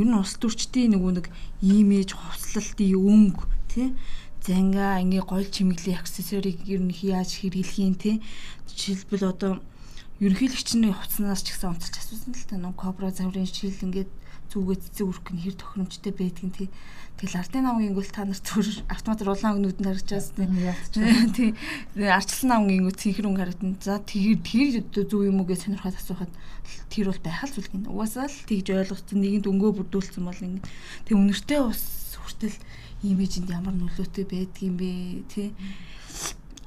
ер 0.00 0.06
нь 0.08 0.16
улс 0.16 0.34
төрчдийн 0.40 0.96
нөгөө 0.96 1.12
нэг 1.18 1.26
имиж, 1.60 2.16
хувцлалтын 2.16 2.96
өнгө 2.96 3.44
тий 3.70 3.88
занга 4.40 4.98
ингээ 5.04 5.24
гол 5.28 5.44
чимэглэлийн 5.44 6.00
аксессуарыг 6.00 6.58
ер 6.64 6.80
нь 6.80 6.94
яаж 7.04 7.30
хэрэглэх 7.44 7.76
юм 7.78 7.94
тий 7.94 8.16
жишээлбэл 8.72 9.30
одоо 9.30 9.52
ерөнхийлөгчний 10.24 10.92
хувцснаас 10.96 11.44
ч 11.44 11.52
гэсэн 11.52 11.76
онцолж 11.76 11.94
асуусан 12.00 12.32
л 12.32 12.48
та 12.48 12.56
нэг 12.56 12.74
кобра 12.80 13.12
заврын 13.12 13.44
шил 13.44 13.76
ингээд 13.84 14.10
зүгээ 14.50 14.78
цэцэг 14.82 15.06
үрх 15.06 15.26
нь 15.30 15.42
хэр 15.42 15.56
тохиромжтой 15.56 16.12
байдгийг 16.12 16.54
тий 16.58 16.68
Тэгэл 17.20 17.36
ардын 17.36 17.68
намгийн 17.68 17.92
гүйл 17.92 18.08
та 18.08 18.24
нар 18.24 18.40
зүр 18.40 18.64
автомат 18.88 19.20
рулан 19.20 19.60
өнгнүүд 19.60 19.76
нь 19.76 19.88
байгаа 19.92 20.24
тийм. 20.32 21.28
Тий. 21.36 21.52
Арчилсан 22.00 22.48
намгийн 22.48 22.88
өнгө 22.88 22.96
цэнхэр 22.96 23.28
өнгө 23.28 23.40
харагдана. 23.44 23.76
За 23.84 24.00
тэр 24.00 24.40
тэр 24.40 25.04
зөв 25.04 25.28
юм 25.28 25.44
уу 25.44 25.48
гэж 25.52 25.68
сонирхоод 25.68 26.00
асуухад 26.00 26.32
тэр 26.88 27.12
бол 27.12 27.20
байхал 27.20 27.52
зүйл 27.52 27.68
гин. 27.68 27.92
Угаасаа 27.92 28.24
л 28.24 28.40
тэгж 28.48 28.72
ойлгосон 28.72 29.20
нэгэнд 29.20 29.52
өнгөө 29.52 29.70
бүрдүүлсэн 29.84 30.24
бол 30.24 30.40
ингэ 30.40 30.64
тэг 30.64 31.14
үнэртэй 31.20 31.60
ус 31.60 32.16
хүртэл 32.16 32.56
имижинд 33.04 33.52
ямар 33.52 33.76
нөлөөтэй 33.76 34.24
байдгийм 34.24 34.80
бэ 34.80 34.90
тий. 35.28 35.52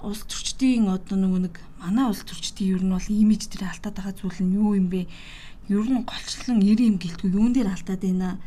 Улс 0.06 0.22
төрчдийн 0.30 0.86
одоо 0.86 1.17
нөгөө 1.17 1.41
нэг 1.50 1.56
манай 1.82 2.13
улс 2.13 2.22
төрчдийн 2.30 2.78
ер 2.78 2.84
нь 2.86 2.93
бол 2.93 3.10
имиж 3.10 3.50
дээр 3.50 3.74
алдаад 3.74 3.98
байгаа 3.98 4.13
зүйл 4.22 4.38
нь 4.46 4.54
юу 4.54 4.78
юм 4.78 4.93
бэ? 4.93 5.10
Ер 5.71 5.88
нь 5.88 6.04
голчлон 6.04 6.60
90 6.60 6.91
юм 6.91 6.97
гэлтгүй 6.99 7.30
юун 7.32 7.54
дээр 7.56 7.71
алдаад 7.71 8.04
байна 8.04 8.39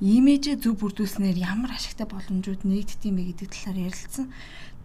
имижээ 0.00 0.58
зөв 0.58 0.80
бүрдүүлснээр 0.80 1.38
ямар 1.38 1.76
ашигтай 1.76 2.08
боломжууд 2.08 2.64
нэгддэм 2.64 3.14
бэ 3.14 3.22
гэдэг 3.30 3.48
талаар 3.52 3.78
ярилцсан. 3.88 4.26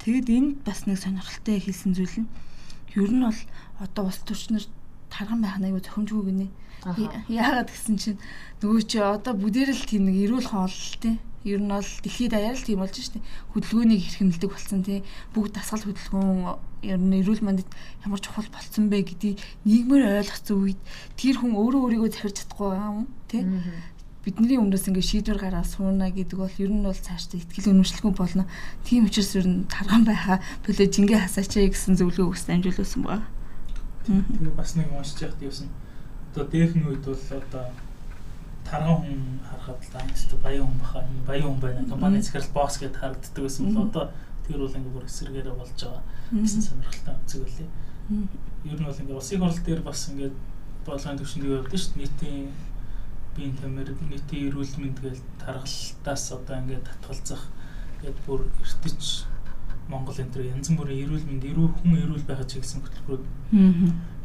Тэгэд 0.03 0.27
энд 0.29 0.55
бас 0.67 0.85
нэг 0.85 0.99
сонирхолтой 1.01 1.57
хэлсэн 1.59 1.91
зүйл 1.97 2.23
нь 2.23 2.29
ер 2.95 3.09
нь 3.09 3.23
бол 3.25 3.41
одоо 3.79 4.03
улс 4.11 4.21
төрчнөр 4.23 4.63
тарган 5.09 5.41
байх 5.41 5.57
нэг 5.57 5.81
зохимжгүй 5.81 6.23
гинэ. 6.29 6.47
Яагаад 7.27 7.69
гэсэн 7.73 7.95
чинь 7.99 8.19
нөгөө 8.61 8.81
чи 8.85 8.97
одоо 9.01 9.33
бүдэрэл 9.35 9.83
тийм 9.89 10.07
нэг 10.07 10.29
эрүүл 10.29 10.47
хоол 10.47 10.77
тий. 11.01 11.19
Ер 11.43 11.59
нь 11.59 11.71
бол 11.73 11.83
дэлхийд 11.83 12.31
даяар 12.31 12.55
л 12.55 12.67
тийм 12.67 12.79
болж 12.79 12.95
штэ. 12.95 13.19
Хөдөлгөөнийг 13.55 14.01
хэрхэмлдэг 14.03 14.49
болсон 14.51 14.83
тий. 14.83 15.03
Бүгд 15.33 15.57
дасгал 15.57 15.83
хөдөлгөөн 15.83 16.59
ер 16.83 16.99
нь 16.99 17.19
эрүүл 17.19 17.43
мандад 17.43 17.69
ямар 18.05 18.19
чухал 18.19 18.47
болсон 18.51 18.89
бэ 18.89 19.03
гэдгийг 19.03 19.37
нийгмээр 19.65 20.23
ойлгоцсон 20.23 20.57
үед 20.63 20.79
тэр 21.19 21.35
хүн 21.39 21.53
өөрөө 21.59 21.81
өөрийгөө 21.85 22.09
захирч 22.11 22.37
чадахгүй 22.43 22.71
юм 22.75 23.07
тий 23.27 23.43
бидний 24.23 24.59
өмнөөс 24.59 24.85
ингээ 24.91 25.09
шийдвэр 25.09 25.39
гараа 25.39 25.63
сууна 25.63 26.11
гэдэг 26.11 26.37
бол 26.37 26.51
ер 26.59 26.69
нь 26.69 26.83
бол 26.83 26.93
цаашдаа 26.93 27.39
ихтгэл 27.39 27.71
өнөмшлгүй 27.71 28.13
болно. 28.13 28.45
Тийм 28.83 29.07
учраас 29.07 29.31
ер 29.39 29.47
нь 29.47 29.63
тарган 29.71 30.03
байхаа 30.03 30.43
төлөө 30.67 30.87
жингээ 30.91 31.23
хасаач 31.23 31.55
гэсэн 31.55 31.95
зөвлөгөө 31.95 32.27
өгс 32.27 32.51
амжуулсан 32.51 33.01
байна. 33.07 33.25
Тэгээ 34.05 34.59
бас 34.59 34.75
нэг 34.75 34.91
уншиж 34.91 35.23
яхад 35.23 35.39
юусэн. 35.39 35.71
Одоо 36.35 36.45
дээхэн 36.51 36.83
үед 36.83 37.03
бол 37.07 37.15
одоо 37.15 37.63
тарган 38.67 38.97
хүн 39.07 39.21
харахад 39.47 39.81
л 39.87 39.97
ангист 40.03 40.31
баян 40.43 40.67
хүн 40.67 40.79
баха 40.83 40.99
баян 41.25 41.47
хүн 41.55 41.61
байна. 41.63 41.95
Манай 41.95 42.21
захирал 42.21 42.53
босс 42.53 42.75
гэдээ 42.75 42.99
харагддаг 42.99 43.43
байсан 43.47 43.63
бол 43.71 43.87
одоо 43.87 44.05
тэр 44.49 44.65
бол 44.65 44.73
ингээ 44.73 44.95
бүр 44.97 45.05
эсрэгээрээ 45.05 45.53
болж 45.53 45.77
байгаа. 45.77 46.03
Гэсэн 46.33 46.61
сонирхолтой 46.65 47.15
үзэг 47.21 47.41
үлээ. 47.45 47.69
Ер 48.73 48.79
нь 48.81 48.87
бол 48.89 49.01
ингээ 49.05 49.19
улсын 49.21 49.39
хурал 49.39 49.61
дээр 49.61 49.81
бас 49.85 50.01
ингээ 50.09 50.31
болгоны 50.89 51.19
төвшөнд 51.21 51.45
явдаг 51.45 51.77
шүү 51.77 51.93
дээ. 51.93 52.01
Нийтийн 52.01 52.45
биеийн 53.37 53.55
тамир 53.61 53.89
нийтийн 54.09 54.49
эрүүл 54.49 54.75
мэнд 54.81 54.97
гээл 55.05 55.21
тархалтаас 55.37 56.25
одоо 56.33 56.55
ингээд 56.57 56.89
татгалзах 56.89 57.43
гээд 58.01 58.17
бүр 58.25 58.41
эртэж 58.57 59.29
Монгол 59.89 60.17
энэ 60.17 60.33
төр 60.33 60.45
янз 60.49 60.69
бүрийн 60.73 61.05
эрүүл 61.05 61.25
мэнд 61.29 61.45
эрүүл 61.49 61.73
хүн 61.81 61.93
эрүүл 61.97 62.25
байхад 62.25 62.49
чиглэсэн 62.49 62.81
хөтөлбөрүүд 62.81 63.25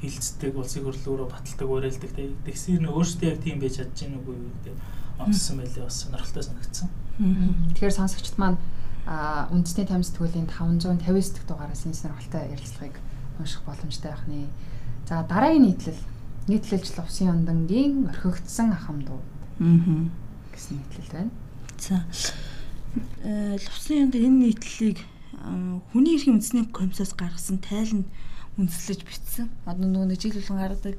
хилцдэг 0.00 0.52
улсын 0.56 0.84
хурлаараа 0.84 1.28
баталдаг 1.32 1.68
уриалдаг. 1.68 2.10
Тэгсэр 2.44 2.84
нөө 2.84 2.96
өөрсдөө 3.00 3.28
яг 3.32 3.38
тийм 3.40 3.56
байж 3.60 3.80
чадж 3.80 3.96
гин 3.96 4.20
үгүй 4.20 4.36
гэдэг 4.36 4.76
онцсон 5.24 5.56
байлээ 5.64 5.84
бас 5.88 5.96
сонирхолтой 6.04 6.42
санагдсан. 6.44 6.88
Тэгэхээр 7.72 7.96
сонсогчд 7.96 8.36
маань 8.36 8.58
а 9.06 9.48
үндэсний 9.52 9.86
тамир 9.86 10.06
сэтгүүлийн 10.08 10.48
550 10.48 11.04
сэтг 11.20 11.44
дугаараас 11.48 11.84
энэ 11.84 11.94
сонирхолтой 11.94 12.48
ярилцлагыг 12.56 12.96
унших 13.38 13.62
боломжтой 13.68 14.10
байх 14.10 14.24
нэ. 14.26 14.48
За 15.08 15.22
дараагийн 15.28 15.68
нийтлэл 15.68 16.00
нийтлэлж 16.48 16.88
лувсын 16.96 17.28
ондангийн 17.28 18.08
орхигдсон 18.08 18.72
ахам 18.72 19.04
дуу. 19.04 19.20
Аа. 19.60 20.08
гэсэн 20.52 20.80
нийтлэл 20.80 21.12
байна. 21.12 21.32
За. 21.76 22.04
Э 23.24 23.60
лувсын 23.60 24.08
ондан 24.08 24.22
энэ 24.24 24.40
нийтлэлийг 24.48 24.98
хүний 25.92 26.16
эрхийн 26.16 26.40
үндэсний 26.40 26.64
комиссоос 26.72 27.12
гаргасан 27.12 27.60
тайланд 27.60 28.08
үндэслэж 28.56 29.04
бичсэн. 29.04 29.52
Одоо 29.68 29.84
нөгөө 29.84 30.08
нэг 30.08 30.20
жил 30.20 30.36
болгон 30.40 30.58
гаргадаг 30.62 30.96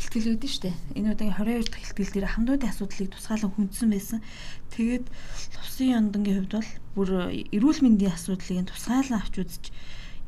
ихтгэл 0.00 0.32
үүдэн 0.32 0.50
штэ. 0.50 0.72
Энэ 0.96 1.12
удаагийн 1.12 1.36
22 1.36 1.68
дахь 1.68 1.84
ихтгэл 1.84 2.12
дээр 2.16 2.28
хамдуудын 2.32 2.72
асуудлыг 2.72 3.08
тусгаалan 3.12 3.52
хүндсэн 3.52 3.88
байсан. 3.92 4.20
Тэгээд 4.72 5.06
лувсын 5.60 5.96
ондангийн 6.00 6.48
хувьд 6.48 6.54
бол 6.56 6.70
бүр 6.96 7.10
эрүүл 7.28 7.80
мэндийн 7.84 8.16
асуудлыг 8.16 8.72
тусгаалan 8.72 9.20
авч 9.20 9.34
үзэж 9.44 9.64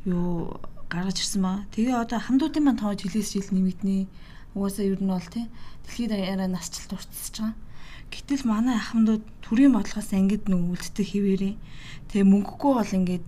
юу 0.04 0.60
гаргаж 0.92 1.18
ирсэн 1.24 1.40
маа. 1.40 1.64
Тэгээ 1.72 1.96
одоо 1.96 2.20
хамдуудын 2.20 2.64
маань 2.68 2.80
тоож 2.84 3.00
хилээс 3.00 3.32
жил 3.32 3.48
нэмэгдэнэ 3.48 4.06
Угаасаа 4.54 4.84
ер 4.84 5.00
нь 5.00 5.08
бол 5.08 5.28
тий 5.32 5.48
дэлхийд 5.88 6.12
даяараа 6.12 6.48
насжилт 6.48 6.92
уртсаж 6.92 7.32
байгаа. 7.40 7.56
Гэтэл 8.12 8.44
манай 8.44 8.76
ахмадууд 8.76 9.24
төрийн 9.40 9.72
бодлогоос 9.72 10.12
ангид 10.12 10.44
нэг 10.44 10.60
үлддэг 10.76 11.06
хിവэрээ. 11.08 11.54
Тэгээ 12.12 12.28
мөнгөгүй 12.28 12.72
бол 12.76 12.96
ингээд 13.00 13.24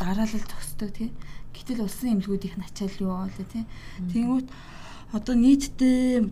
дараалал 0.00 0.48
зогсдог 0.48 0.90
тий. 0.96 1.12
Гэтэл 1.52 1.84
улсын 1.84 2.16
эмнэлгүүд 2.16 2.48
их 2.48 2.56
начаал 2.56 2.96
юу 3.04 3.12
болоо 3.20 3.46
тий. 3.52 3.64
Тэнгүүт 4.08 4.48
одоо 5.12 5.34
нийтдээ 5.34 6.28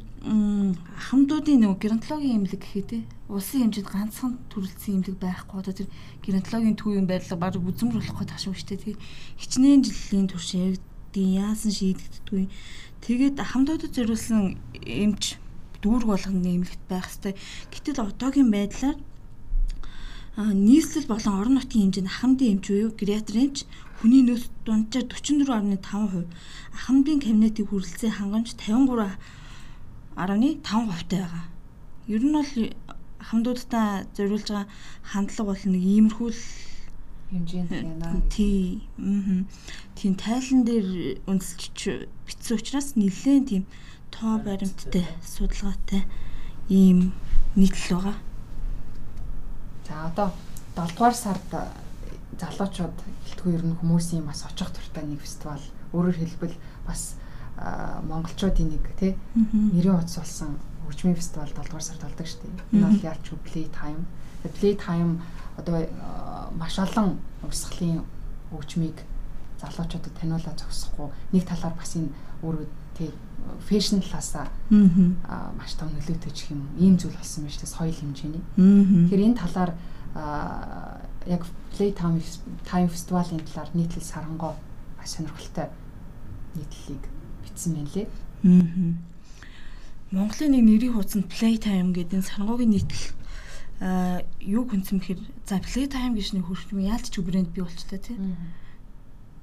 хамдуудын 1.09 1.61
нэг 1.65 1.81
геронтологийн 1.81 2.45
эмнэлэг 2.45 2.61
гэхээ 2.61 2.85
тий. 2.85 3.03
Улсын 3.29 3.73
хэмжээнд 3.73 3.89
ганцхан 3.89 4.33
төрөлцсөн 4.53 5.01
эмнэлэг 5.01 5.19
байхгүй. 5.23 5.57
Одоо 5.61 5.75
тэр 5.75 5.89
геронтологийн 6.25 6.77
төвийн 6.77 7.07
байдлага 7.09 7.41
баг 7.41 7.57
үзмэр 7.57 7.99
болох 7.99 8.19
гэдэг 8.21 8.37
ашиг 8.37 8.53
шүү 8.53 8.69
дээ 8.69 8.85
тий. 8.85 8.97
Хичнээн 9.41 9.81
жилийн 9.81 10.29
турш 10.29 10.51
яригдیں۔ 10.53 10.85
Яасан 11.17 11.73
шийдэгддэггүй 11.73 12.45
Тэгээд 13.07 13.39
хамдуудад 13.39 13.95
зориулсан 13.95 14.59
эмч 14.83 15.39
дүүрэг 15.79 16.11
болгоны 16.11 16.43
нэмэлт 16.43 16.83
байх 16.91 17.07
хэвээр. 17.07 17.39
Гэтэл 17.71 18.03
одоогийн 18.03 18.51
байдлаар 18.51 18.99
нийслэл 20.37 21.07
болон 21.07 21.35
орон 21.39 21.55
нутгийн 21.55 21.95
хэмжээнд 21.95 22.11
ахмадын 22.11 22.59
эмч 22.59 22.67
буюу 22.67 22.91
гериатр 22.99 23.37
эмч 23.39 23.63
хүний 23.99 24.23
нөөц 24.27 24.45
дунджаар 24.65 25.07
44.5%, 25.09 26.29
ахмадын 26.77 27.23
кабинетийн 27.25 27.69
хүрэлцээ 27.69 28.11
хангамж 28.21 28.49
53.5% 28.61 30.67
таа 30.67 30.83
байгаа. 31.09 31.45
Ер 32.07 32.23
нь 32.23 32.37
бол 32.37 32.53
хамдуудтай 33.29 34.07
зориулж 34.15 34.49
байгаа 34.49 34.67
хандлага 35.03 35.51
бол 35.51 35.63
нэг 35.73 35.83
иймэрхүү 35.83 36.29
л 36.31 36.43
хэмжээнд 37.31 37.71
байна. 37.71 38.23
Тий. 38.31 38.83
Аа. 38.99 39.43
Тийм 39.99 40.15
тайлан 40.15 40.63
дээр 40.63 41.19
үндэслэж 41.27 42.07
бичсэн 42.27 42.57
учраас 42.57 42.95
нэлээд 42.95 43.45
тийм 43.51 43.65
тоо 44.15 44.39
баримттай 44.39 45.07
судалгаатай 45.25 46.07
ийм 46.71 47.11
нийтлэл 47.59 47.99
байгаа. 47.99 48.17
За 49.89 49.95
одоо 50.07 50.29
7 50.77 50.95
дугаар 50.95 51.15
сард 51.15 51.51
залуучууд 52.35 52.97
гэлтгүй 53.25 53.53
ер 53.55 53.65
нь 53.65 53.79
хүмүүсийн 53.79 54.27
бас 54.27 54.43
очих 54.45 54.71
туртай 54.75 55.05
нэг 55.07 55.23
фестивал 55.23 55.63
өөрөөр 55.95 56.19
хэлбэл 56.19 56.57
бас 56.87 57.15
монголчуудын 57.57 58.69
нэг 58.75 58.85
тий 58.99 59.17
нэрийн 59.35 59.97
утас 59.97 60.19
болсон 60.19 60.59
хөгжмийн 60.85 61.17
фестивал 61.17 61.49
7 61.49 61.65
дугаар 61.67 61.83
сард 61.83 62.03
болдог 62.03 62.27
шүү 62.27 62.41
дээ. 62.43 62.55
Энэ 62.77 62.87
бол 62.87 63.09
ялч 63.11 63.27
play 63.47 63.67
time. 63.73 64.03
Play 64.61 64.75
time 64.77 65.23
одоо 65.57 65.87
маш 66.59 66.79
олон 66.79 67.19
урсгалын 67.43 68.05
хөгжмийг 68.51 68.99
залуучуудад 69.61 70.15
таниулаад 70.21 70.59
зогсохгүй 70.61 71.09
нэг 71.33 71.45
талаар 71.49 71.75
бас 71.75 71.97
энэ 71.97 72.13
өөрөө 72.45 72.67
тий 72.99 73.11
фэшн 73.69 74.01
талаасаа 74.05 74.47
маш 74.71 75.73
том 75.81 75.89
нөлөөтэй 75.97 76.33
ч 76.33 76.53
юм 76.53 76.69
ийм 76.77 77.01
зүйл 77.01 77.17
болсон 77.17 77.49
шүү 77.49 77.65
дээ 77.65 77.73
соёл 77.73 77.97
хэмжээний. 77.97 78.43
Тэгэхээр 78.57 79.27
энэ 79.27 79.41
талаар 79.41 79.71
яг 81.27 81.43
Play 81.77 81.93
Time 81.93 82.89
фестивалийн 82.89 83.45
талаар 83.45 83.71
нийтлэл 83.75 84.03
сарангоо 84.03 84.57
маш 84.97 85.11
сонирхолтой 85.17 85.69
нийтлэлийг 86.55 87.05
бичсэн 87.45 87.73
байна 87.75 87.91
лээ. 87.95 88.09
Монголын 90.11 90.53
нэг 90.55 90.65
нэрийн 90.65 90.95
хуудсанд 90.97 91.29
Play 91.29 91.61
Time 91.61 91.93
гэдэг 91.93 92.25
сарангоогийн 92.25 92.73
нийтлэл 92.73 93.17
а 93.81 94.23
юу 94.41 94.65
хүнсэн 94.65 95.05
бэхэр 95.05 95.21
за 95.45 95.61
play 95.61 95.85
time 95.85 96.17
гэж 96.17 96.33
нэг 96.33 96.49
хөрчм 96.49 96.81
яалт 96.81 97.13
ч 97.13 97.21
брэнд 97.21 97.53
бий 97.53 97.61
болчтой 97.61 98.01
тий. 98.01 98.17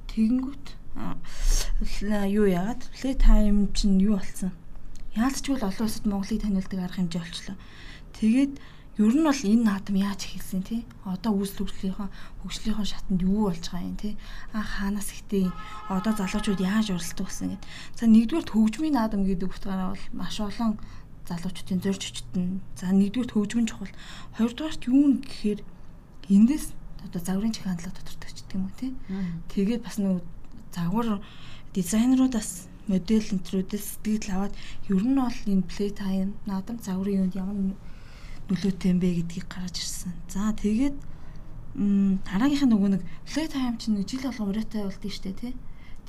Тэгэнгүүт 0.09 0.65
юу 2.33 2.45
яагаад 2.49 2.81
play 2.97 3.13
time 3.13 3.69
чинь 3.77 4.01
юу 4.01 4.17
болсон? 4.17 4.49
Яалтчгүй 5.13 5.61
л 5.61 5.69
олон 5.69 5.85
улсад 5.85 6.05
Монголыг 6.09 6.41
таниулдаг 6.41 6.79
арга 6.81 6.97
хэмжээ 6.97 7.21
болчлоо. 7.21 7.57
Тэгээд 8.17 8.53
ер 9.01 9.13
нь 9.13 9.25
бол 9.25 9.41
энэ 9.41 9.63
наадам 9.65 9.95
яаж 9.97 10.21
эхэлсэн 10.29 10.61
тий 10.61 10.81
одоо 11.01 11.33
үүсэл 11.33 11.65
хөгжлийнхөө 11.65 12.85
шатанд 12.85 13.25
юу 13.25 13.49
болж 13.49 13.65
байгаа 13.65 13.89
юм 13.89 13.97
тий 13.97 14.13
а 14.53 14.61
хаанаас 14.61 15.09
ихтэй 15.09 15.49
одоо 15.89 16.13
залуучууд 16.13 16.61
яаж 16.61 16.93
уралдаг 16.93 17.25
гэсэн 17.25 17.49
гэд. 17.57 17.63
За 17.97 18.05
нэгдүгээр 18.05 18.45
хөгжмийн 18.53 18.93
наадам 18.93 19.25
гэдэг 19.25 19.49
утгаараа 19.49 19.97
бол 19.97 20.05
маш 20.13 20.37
олон 20.37 20.77
залуучуудын 21.25 21.81
зорж 21.81 22.01
өчтөн 22.05 22.61
за 22.77 22.85
нэгдүгээр 22.93 23.33
хөгжмөн 23.33 23.65
чухал. 23.65 23.93
Хоёрдугаарт 24.37 24.81
юу 24.85 25.05
нь 25.09 25.25
гэхээр 25.25 25.59
эндээс 26.29 26.65
одоо 27.09 27.21
загварын 27.25 27.53
чих 27.55 27.65
хандлага 27.65 27.97
гэдэг 27.97 28.53
юм 28.53 28.69
уу 28.69 28.77
тий 28.77 28.91
тэгээд 29.49 29.81
бас 29.81 29.97
нэг 29.97 30.21
загвар 30.69 31.17
дизайнеруудаас 31.73 32.69
модель 32.87 33.33
энтрүүдээс 33.33 33.85
сэтгэл 33.97 34.33
аваад 34.35 34.53
ер 34.93 35.01
нь 35.01 35.17
бол 35.17 35.39
энэ 35.49 35.65
плей 35.65 35.91
тайм 35.91 36.37
наадам 36.45 36.77
загварын 36.77 37.25
юунд 37.25 37.35
ямар 37.35 37.57
нөлөөтэй 38.49 38.89
юм 38.91 38.99
бэ 38.99 39.09
гэдгийг 39.23 39.47
гаргаж 39.47 39.77
ирсэн. 39.79 40.11
За 40.27 40.51
тэгээд 40.51 40.95
дараагийнх 41.73 42.65
нь 42.67 42.73
нөгөө 42.73 42.89
нэг 42.97 43.03
play 43.25 43.47
time 43.49 43.77
чинь 43.81 43.97
нэг 43.97 44.05
жил 44.05 44.27
болгон 44.27 44.51
ураатай 44.53 44.83
болдсон 44.85 45.09
шүү 45.09 45.25
дээ 45.25 45.41
тий. 45.41 45.53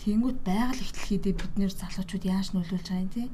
Тэнгүүд 0.03 0.39
байгаль 0.45 0.83
ихтлэхийдээ 0.83 1.35
бид 1.39 1.55
нэр 1.57 1.73
залуучууд 1.73 2.25
яаж 2.27 2.53
нөлөөлж 2.53 2.89
байгаа 2.91 3.05
юм 3.07 3.13
тий. 3.15 3.29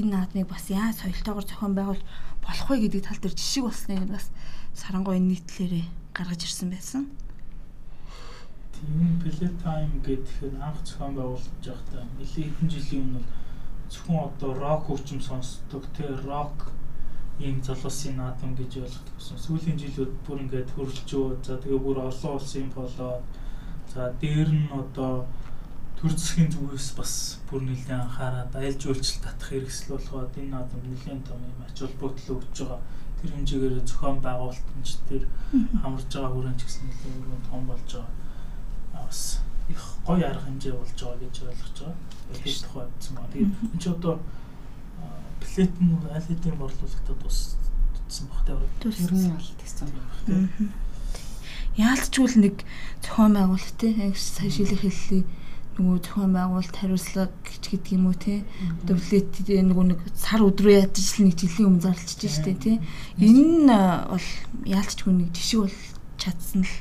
Энэ 0.00 0.10
наадмыг 0.10 0.48
бас 0.48 0.66
яаж 0.72 0.96
соёлтойгоор 0.98 1.46
зохион 1.46 1.74
байгуул 1.78 2.02
болох 2.42 2.68
вэ 2.70 2.76
гэдэг 2.88 3.02
тал 3.04 3.20
дээр 3.22 3.34
жишг 3.36 3.62
болсныг 3.68 4.10
бас 4.10 4.26
сарангой 4.74 5.20
энэ 5.20 5.38
нийтлэрээ 5.38 5.86
гаргаж 6.16 6.40
ирсэн 6.42 6.68
байсан. 6.72 7.02
Тийм 8.74 9.22
play 9.22 9.50
time 9.62 9.94
гэдэг 10.02 10.54
нь 10.54 10.62
анх 10.62 10.82
зохион 10.82 11.14
байгуулж 11.14 11.46
байхдаа 11.62 12.02
нэлээд 12.18 12.50
хэдэн 12.58 12.70
жилийн 12.72 13.04
өмнө 13.06 13.22
зөвхөн 13.90 14.18
одоо 14.18 14.50
рок 14.54 14.82
хөгжим 14.86 15.20
сонсдог 15.20 15.82
тий 15.96 16.06
рок 16.26 16.70
ийм 17.38 17.62
залуусын 17.62 18.16
наадам 18.18 18.54
гэж 18.58 18.82
ойлгох 18.82 19.14
гэсэн. 19.14 19.38
Сүүлийн 19.38 19.78
жилүүд 19.78 20.12
бүр 20.26 20.42
ингээд 20.42 20.74
хөрөлжөө. 20.74 21.26
За 21.46 21.54
тэгээ 21.62 21.78
бүр 21.78 21.98
олон 22.02 22.34
улсын 22.34 22.66
болоод 22.74 23.22
за 23.94 24.10
дээр 24.20 24.50
нь 24.50 24.70
одоо 24.74 25.26
төр 25.98 26.12
засгийн 26.14 26.50
зүгээс 26.50 26.88
бас 26.98 27.12
бүр 27.50 27.62
нэлээд 27.62 27.94
анхаарад 27.94 28.54
аялал 28.54 28.78
жуулчлал 28.82 29.22
татах 29.22 29.50
хэрэгсэл 29.50 29.94
болгоод 29.94 30.34
энэ 30.38 30.50
наадам 30.54 30.82
нэлээд 30.86 31.26
том 31.26 31.40
юм 31.42 31.58
ач 31.62 31.78
холбогдол 31.78 32.38
өгч 32.38 32.56
байгаа. 32.62 32.80
Тэр 33.18 33.30
хэмжээгээр 33.34 33.76
зохион 33.82 34.18
байгуулалтч 34.22 34.90
тэр 35.10 35.22
хамарж 35.82 36.10
байгаа 36.10 36.32
хүрээнд 36.34 36.62
гэсэн 36.62 36.84
нэлээд 36.86 37.46
том 37.50 37.62
болж 37.66 37.88
байгаа. 37.90 38.14
Бас 38.94 39.42
их 39.70 39.82
гоё 40.06 40.26
арга 40.26 40.46
хэмжээ 40.46 40.74
болж 40.74 40.98
байгаа 41.02 41.18
гэж 41.22 41.36
ойлгож 41.50 41.78
байгаа. 41.82 41.98
Тэгээд 42.34 42.62
тухай 42.62 42.84
утсан 42.86 43.14
ба. 43.14 43.30
Тэгээд 43.32 43.54
энэ 43.58 43.80
ч 43.82 43.84
одоо 43.90 44.14
плет 45.40 45.74
нь 45.80 45.94
аль 46.12 46.26
хэдийн 46.28 46.56
борлуулагтад 46.58 47.18
туссан 47.22 48.26
баг 48.30 48.42
тэ 48.46 48.52
ер 48.88 49.12
нь 49.12 49.30
бол 49.32 49.50
тэгсэн 49.60 49.88
тэ 49.88 50.68
яалтчгүй 51.78 52.26
л 52.26 52.38
нэг 52.42 52.56
зохион 53.04 53.38
байгуулалт 53.38 53.76
те 53.78 53.94
сая 54.18 54.50
шилэх 54.50 54.82
хэллээ 54.82 55.22
нөгөө 55.78 55.98
зохион 56.02 56.32
байгуулалт 56.34 56.74
хариуцлага 56.74 57.30
гэж 57.46 57.62
гэдэг 57.70 57.94
юм 57.94 58.10
уу 58.10 58.16
те. 58.18 58.42
Дөвлет 58.82 59.30
нөгөө 59.46 59.86
нэг 59.94 60.00
сар 60.18 60.42
өдрөө 60.42 60.74
ядаж 60.74 61.06
л 61.06 61.22
нэг 61.22 61.38
жилийн 61.38 61.68
өмнө 61.70 61.84
зарлчиж 61.86 62.22
штэ 62.34 62.54
те. 62.58 62.72
Энэ 63.22 63.62
нь 63.62 63.70
бол 63.70 64.26
яалтчгүй 64.66 65.12
нэг 65.14 65.30
жишээ 65.38 65.60
бол 65.62 65.78
чадсан 66.18 66.66
л 66.66 66.74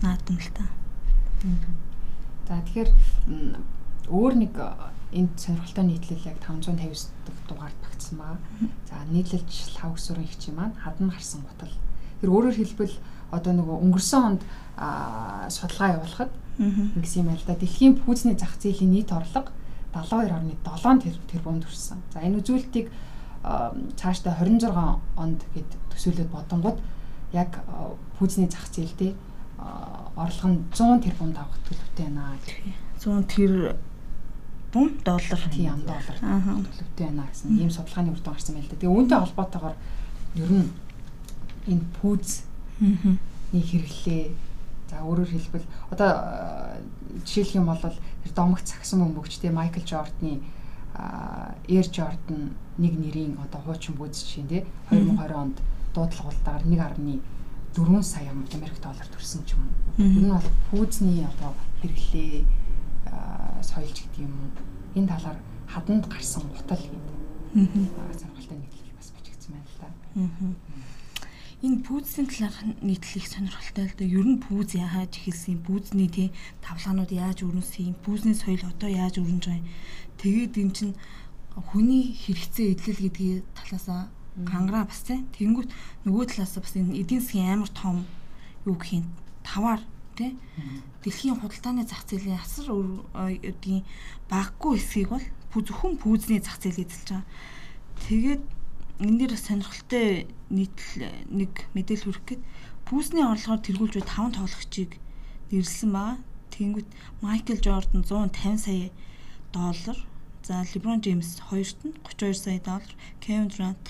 наадам 0.00 0.40
л 0.40 0.50
та. 0.56 0.64
За 2.48 2.64
тэгэхээр 2.64 2.90
өөр 4.08 4.34
нэг 4.40 4.52
энд 5.12 5.34
сонирхолтой 5.40 5.84
нийтлэл 5.84 6.26
яг 6.26 6.38
559 6.38 7.10
дахь 7.26 7.42
дугаард 7.48 7.78
багтсан 7.82 8.18
байгаа. 8.18 8.38
За 8.88 8.94
нийлэлж 9.10 9.52
лав 9.76 9.92
гүсүрэн 9.94 10.24
их 10.24 10.38
чи 10.38 10.50
маань 10.50 10.74
хадна 10.78 11.10
гарсан 11.10 11.42
гутал. 11.42 11.74
Тэр 12.20 12.30
өөрөөр 12.30 12.56
хэлбэл 12.56 12.94
одоо 13.30 13.52
нөгөө 13.54 13.76
өнгөрсөн 13.84 14.22
онд 14.22 14.42
судалгаа 15.50 15.98
явуулахад 15.98 16.32
ингэсэн 16.60 17.22
юм 17.22 17.28
байл 17.34 17.46
да. 17.46 17.54
Дэлхийн 17.54 17.94
пүүзний 18.04 18.36
зах 18.38 18.54
зээлийн 18.60 18.90
нийт 18.90 19.10
орлого 19.10 19.50
72.7 19.94 21.18
тэрбум 21.26 21.58
төрсэн. 21.62 21.98
За 22.14 22.22
энэ 22.22 22.38
үзүүлэлтийг 22.38 22.90
цаашдаа 23.96 24.36
26 24.38 24.70
онд 25.16 25.40
гэд 25.54 25.70
төсөөлөд 25.90 26.30
бодонгууд 26.30 26.78
яг 27.32 27.58
пүүзний 28.18 28.46
зах 28.46 28.68
зээлтэй 28.70 29.16
орлого 30.14 30.48
нь 30.54 30.62
100 30.70 31.02
тэрбум 31.02 31.32
давах 31.32 31.58
төлөвтэй 31.66 32.06
байна. 32.06 32.38
100 33.00 33.26
тэр 33.26 33.76
бун 34.72 34.90
доллар. 35.04 35.40
Тийм 35.50 35.82
доллар. 35.86 36.16
Төлөвтэй 36.20 37.06
байна 37.06 37.26
гэсэн. 37.30 37.58
Ийм 37.58 37.70
судалгааны 37.70 38.12
үр 38.14 38.20
дүн 38.22 38.34
гарсан 38.34 38.54
байл 38.54 38.70
да. 38.70 38.76
Тэгээ 38.78 38.94
үүнтэй 38.94 39.18
холбоотойгоор 39.18 39.76
ер 40.38 40.50
нь 40.50 40.70
энэ 41.66 41.84
пүүзний 41.98 43.64
хэрэглээ. 43.66 44.24
За 44.90 45.02
өөрөөр 45.06 45.30
хэлбэл 45.30 45.66
одоо 45.90 46.10
жишээлх 47.26 47.58
юм 47.58 47.66
бол 47.66 47.82
тэр 47.82 48.32
домогт 48.34 48.66
сагсан 48.66 49.02
бөмбөгчтэй 49.02 49.50
Майкл 49.50 49.82
Жордны 49.86 50.42
Air 51.68 51.86
Jordan 51.86 52.54
нэг 52.78 52.94
нэрийн 52.98 53.38
одоо 53.38 53.62
хуучин 53.62 53.94
пүүз 53.94 54.22
жишээ 54.22 54.46
тий 54.50 54.62
2020 54.90 55.34
онд 55.34 55.58
дуудлагуултаар 55.94 56.62
1.4 56.66 58.02
сая 58.02 58.30
Америк 58.30 58.78
доллар 58.82 59.08
төрсэн 59.14 59.46
ч 59.46 59.54
юм 59.54 59.70
нь 59.98 60.30
бол 60.30 60.50
пүүзний 60.70 61.22
одоо 61.22 61.54
хэрэглээ 61.82 62.59
соёлж 63.70 63.96
гэдэг 64.02 64.26
юм 64.26 64.34
уу 64.34 64.50
энэ 64.98 65.10
талаар 65.14 65.38
хаданд 65.70 66.04
гарсан 66.10 66.42
гутал 66.50 66.82
гэдэг. 66.82 67.16
Аа 68.02 68.12
сонирхолтой 68.18 68.58
нийтлэл 68.58 68.98
бас 68.98 69.08
бичигдсэн 69.14 69.52
байна 69.54 69.70
л 69.70 69.78
да. 69.78 69.88
Энэ 71.60 71.78
пүүзийн 71.86 72.26
талаарх 72.26 72.58
нийтлэл 72.82 73.20
их 73.22 73.28
сонирхолтой 73.30 73.84
л 73.86 73.94
да. 73.94 74.04
Ер 74.04 74.26
нь 74.26 74.42
пүүз 74.42 74.70
яаж 74.74 75.12
эхэлсэн, 75.14 75.62
пүүзний 75.62 76.10
тий 76.10 76.28
тавлгаанууд 76.66 77.12
яаж 77.14 77.38
өрнөсөн, 77.46 77.94
пүүзний 78.02 78.34
соёл 78.34 78.64
одоо 78.66 78.90
яаж 78.90 79.22
өрнөж 79.22 79.44
байгаа 79.46 79.62
юм. 79.62 79.68
Тэгээд 80.18 80.54
эн 80.58 80.70
чинь 80.74 80.94
хүний 81.54 82.16
хэрэгцээ 82.16 82.66
эдлэл 82.74 83.04
гэдгийг 83.06 83.44
талаасаа 83.54 84.10
хангараа 84.50 84.84
бас 84.90 85.00
тий. 85.06 85.22
Тэнгүүт 85.36 85.70
нөгөө 86.08 86.24
талаасаа 86.34 86.62
бас 86.64 86.74
энэ 86.74 86.98
эдийн 86.98 87.22
засгийн 87.22 87.60
амар 87.60 87.70
том 87.70 88.06
юу 88.66 88.74
гэх 88.74 88.98
юм 88.98 89.06
таваар 89.44 89.80
тий. 90.20 90.32
Дэлхийн 91.02 91.40
худалдааны 91.40 91.88
зах 91.88 92.04
зээлийн 92.04 92.36
асар 92.36 92.68
үеийн 92.76 93.82
баггүй 94.28 94.76
хэсгийг 94.76 95.08
бол 95.08 95.24
зөвхөн 95.64 95.96
пүүзний 95.96 96.40
зах 96.44 96.60
зээл 96.60 96.84
эзэлж 96.84 97.08
байгаа. 97.08 97.24
Тэгээд 98.04 98.42
энэ 99.00 99.18
дээр 99.18 99.34
сонирхолтой 99.40 100.28
нийтлэл 100.52 101.08
нэг 101.32 101.52
мэдээлэл 101.72 102.06
хүргэх 102.12 102.28
гээд 102.36 102.42
пүүсний 102.84 103.24
орлогоор 103.24 103.64
тэргүүлж 103.64 103.94
буй 103.96 104.04
5 104.04 104.36
тоглогчийг 104.36 104.92
нэрлсэн 105.50 105.90
байгаа. 105.90 106.18
Тэнгүүт 106.52 106.90
Майкл 107.24 107.56
Жордан 107.56 108.04
150 108.04 108.60
сая 108.60 108.90
доллар, 109.56 109.98
за 110.44 110.66
LeBron 110.68 111.00
James 111.00 111.40
2-т 111.48 111.80
нь 111.88 111.94
32 112.04 112.34
сая 112.36 112.60
доллар, 112.60 112.92
Kevin 113.22 113.48
Durant 113.48 113.80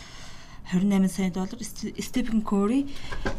28 0.72 1.08
сая 1.08 1.30
доллар, 1.32 1.58
Степен 1.98 2.42
Кори 2.42 2.86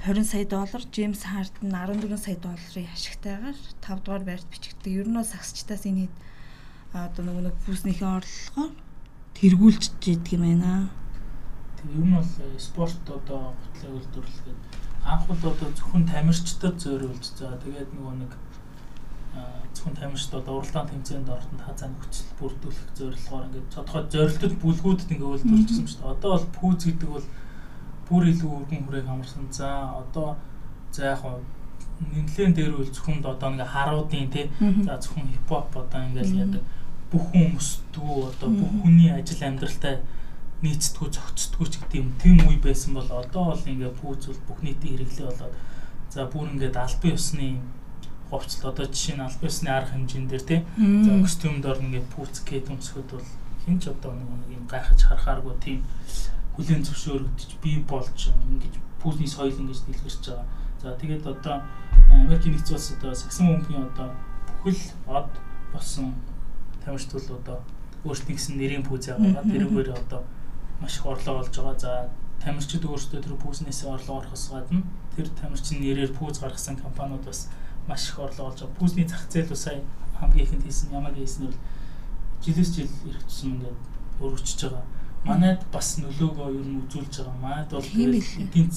20 0.05 0.23
сая 0.25 0.45
доллар, 0.45 0.81
Джеймс 0.91 1.23
Харден 1.23 1.71
14 1.71 2.17
сая 2.17 2.35
долларын 2.35 2.87
ашигтайгаар 2.93 3.55
5 3.81 4.03
дугаар 4.03 4.23
байрт 4.23 4.45
бичигддэг. 4.51 4.91
Ер 4.91 5.07
нь 5.07 5.15
бол 5.15 5.23
сагсчтаас 5.23 5.85
энэ 5.87 6.11
хэд 6.11 6.15
одоо 6.91 7.23
нөгөө 7.23 7.43
нэг 7.47 7.55
пүүснийхээ 7.63 8.09
орлогоор 8.19 8.71
тэргүүлж 9.39 9.83
идэг 10.11 10.35
юм 10.35 10.43
байна. 10.43 10.91
Тэг 11.79 11.87
юм 11.95 12.19
бол 12.19 12.31
э, 12.43 12.59
спорт 12.59 12.99
одоо 13.07 13.55
гутлын 13.55 13.95
үйлдвэрлэгээд 13.95 14.59
анх 15.07 15.23
бол 15.31 15.41
одоо 15.55 15.69
зөвхөн 15.71 16.03
тамирчдад 16.11 16.75
зориулж 16.83 17.25
за 17.39 17.55
тэгээд 17.63 17.95
нөгөө 17.95 18.15
нэг 18.27 18.31
зөвхөн 19.31 19.95
тамирчид 19.95 20.33
одоо 20.35 20.59
уралдаан 20.59 20.87
тэмцээнд 20.91 21.29
ороход 21.29 21.61
хазаа 21.63 21.89
нөхцөл 21.89 22.31
бүрдүүлэх 22.39 22.89
зорилгоор 22.97 23.45
ингээд 23.47 23.69
тодорхой 23.71 24.03
зорилтод 24.11 24.53
бүлгүүдэд 24.59 25.11
ингээд 25.15 25.31
үйлдвэрлэжсэн 25.31 25.87
шүү 25.87 25.99
дээ. 26.03 26.13
Одоо 26.15 26.31
бол 26.35 26.47
пүүз 26.59 26.81
гэдэг 26.85 27.09
бол 27.09 27.27
бүр 28.07 28.23
илүү 28.27 28.51
өргөн 28.51 28.83
хүрээг 28.85 29.07
хамарсан. 29.07 29.47
За 29.55 29.69
одоо 30.01 30.27
за 30.91 31.01
яг 31.15 31.21
нэлээд 32.11 32.55
дээр 32.59 32.73
үл 32.75 32.91
зөвхөн 32.91 33.23
одоо 33.23 33.49
ингээ 33.55 33.73
харуудын 33.73 34.29
тий. 34.35 34.45
За 34.83 34.99
зөвхөн 34.99 35.31
хипхоп 35.31 35.71
одоо 35.79 35.99
ингээл 36.03 36.39
яадаг. 36.43 36.63
Бүх 37.11 37.25
хүмүүс 37.31 37.67
дүү 37.95 38.13
одоо 38.27 38.49
бүх 38.51 38.71
хүний 38.83 39.11
ажил 39.15 39.43
амьдралтай 39.47 40.03
нийцдэггүй 40.61 41.09
зохицдэггүй 41.09 41.67
ч 41.67 41.73
гэдэг 41.81 41.99
юм 41.99 42.09
тийм 42.21 42.37
үе 42.45 42.59
байсан 42.61 42.93
бол 42.93 43.09
одоо 43.09 43.43
бол 43.51 43.65
ингээ 43.65 43.97
пүүз 43.97 44.29
бол 44.29 44.41
бүх 44.47 44.59
нийтийн 44.61 44.95
хэрэглээ 44.95 45.27
болоод 45.27 45.55
за 46.13 46.27
бүр 46.29 46.53
ингээд 46.53 46.77
албан 46.77 47.11
ёсны 47.17 47.47
говцол 48.31 48.71
одоо 48.71 48.85
жишээ 48.87 49.15
нь 49.19 49.25
албан 49.27 49.49
ёсны 49.51 49.69
арга 49.69 49.91
хэмжээнд 49.91 50.29
дээр 50.31 50.43
тий 50.47 50.59
за 51.05 51.11
костюмд 51.21 51.65
орно 51.67 51.85
ингээд 51.91 52.07
пүүц 52.15 52.35
гээд 52.47 52.71
өмсөхөд 52.71 53.09
бол 53.11 53.27
хин 53.65 53.77
ч 53.79 53.91
одоо 53.91 54.11
нэг 54.15 54.27
юм 54.55 54.65
гайхаж 54.71 54.99
харахааргүй 55.03 55.55
тийм 55.59 55.79
хүлийн 56.55 56.83
зөвшөөрөгдөж 56.87 57.51
бий 57.61 57.77
болж 57.83 58.31
ингэж 58.31 58.75
пүүсний 59.03 59.27
соёл 59.27 59.53
ингэж 59.61 59.79
дэлгэрч 59.85 60.23
байгаа. 60.25 60.47
За 60.81 60.95
тэгээд 60.97 61.25
одоо 61.27 61.61
Америкийн 62.11 62.55
нэгдсэн 62.55 62.75
улс 62.75 62.89
одоо 62.95 63.13
саксон 63.15 63.47
бөмбөгийн 63.47 63.87
одоо 63.91 64.09
бүхэл 64.63 64.83
од 65.07 65.29
болсон 65.73 66.13
тамирчид 66.83 67.13
бол 67.13 67.37
одоо 67.39 67.57
өөрсдийн 68.05 68.37
гэсэн 68.37 68.57
нэрийн 68.57 68.83
пүүз 68.85 69.13
байгаа. 69.13 69.43
Тэрүүгээр 69.45 69.89
одоо 69.93 70.21
маш 70.81 70.97
их 70.97 71.05
орлого 71.05 71.41
олж 71.41 71.53
байгаа. 71.55 71.77
За 71.79 71.91
тамирчид 72.41 72.85
өөрсдөө 72.85 73.21
тэр 73.21 73.35
пүүзнээс 73.37 73.85
орлого 73.85 74.21
орохос 74.25 74.49
гадна 74.49 74.81
тэр 75.15 75.27
тамирчин 75.37 75.81
нэрээр 75.81 76.11
пүүз 76.17 76.41
гаргасан 76.41 76.77
компаниуд 76.81 77.25
бас 77.25 77.49
маш 77.91 78.07
их 78.09 78.19
орлого 78.19 78.49
олж 78.49 78.59
байгаа. 78.63 78.79
Пүүзний 78.79 79.07
зах 79.07 79.27
зээл 79.27 79.51
бас 79.51 79.63
сая 79.67 79.83
хамгийн 80.15 80.45
ихэнд 80.47 80.63
хийсэн 80.63 80.95
ямаг 80.95 81.15
хийсэн 81.19 81.51
нь 81.51 81.55
жилээс 82.43 82.71
жил 82.71 82.89
тусам 83.27 83.59
ингээд 83.59 83.79
өргөжж 84.23 84.59
байгаа. 84.63 84.85
Манайд 85.27 85.61
бас 85.75 85.99
нөлөөгөө 85.99 86.47
ер 86.55 86.67
нь 86.71 86.81
үзүүлж 86.87 87.13
байгаа. 87.19 87.37
Манайд 87.43 87.69
бол 87.69 87.83
эдийн 87.83 88.71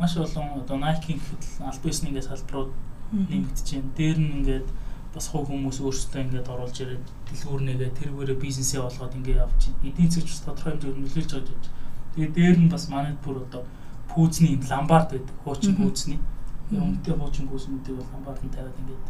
маш 0.00 0.16
олон 0.16 0.48
одоо 0.60 0.76
Nike-ийн 0.80 1.20
гэхэд 1.20 1.44
аль 1.60 1.82
биесний 1.84 2.10
ингээд 2.10 2.30
салбарууд 2.32 2.72
нэмэгдэж 3.12 3.68
байна. 3.72 3.92
Дээр 3.96 4.18
нь 4.18 4.34
ингээд 4.40 4.68
бас 5.14 5.26
хувь 5.32 5.48
хүмүүс 5.48 5.78
өөрсдөө 5.80 6.20
ингээд 6.24 6.52
оруулж 6.52 6.76
ирээд 6.82 7.06
дэлгүүрнээгээ 7.28 7.90
тэргүүрээ 8.00 8.36
бизнесээ 8.36 8.80
болгоод 8.84 9.16
ингээд 9.16 9.42
явж 9.44 9.60
эдийн 9.84 10.10
засгч 10.10 10.30
бас 10.32 10.42
тодорхой 10.44 10.72
хэмжээгээр 10.72 11.00
нөлөөлж 11.00 11.30
байгаа 11.32 11.52
гэж. 11.56 11.64
Тэгээ 12.12 12.32
дээр 12.36 12.56
нь 12.60 12.72
бас 12.72 12.84
манайд 12.92 13.18
бүр 13.24 13.36
одоо 13.44 13.62
пүүзний 14.12 14.60
ламбард 14.68 15.08
байдаг. 15.12 15.36
Хуучин 15.44 15.76
пүүзний. 15.80 16.20
Өмнөдөө 16.66 17.14
хуучин 17.18 17.46
пүүзнүүдийг 17.46 17.96
бол 18.00 18.40
нь 18.42 18.54
тавиад 18.54 18.80
ингээд 18.80 19.04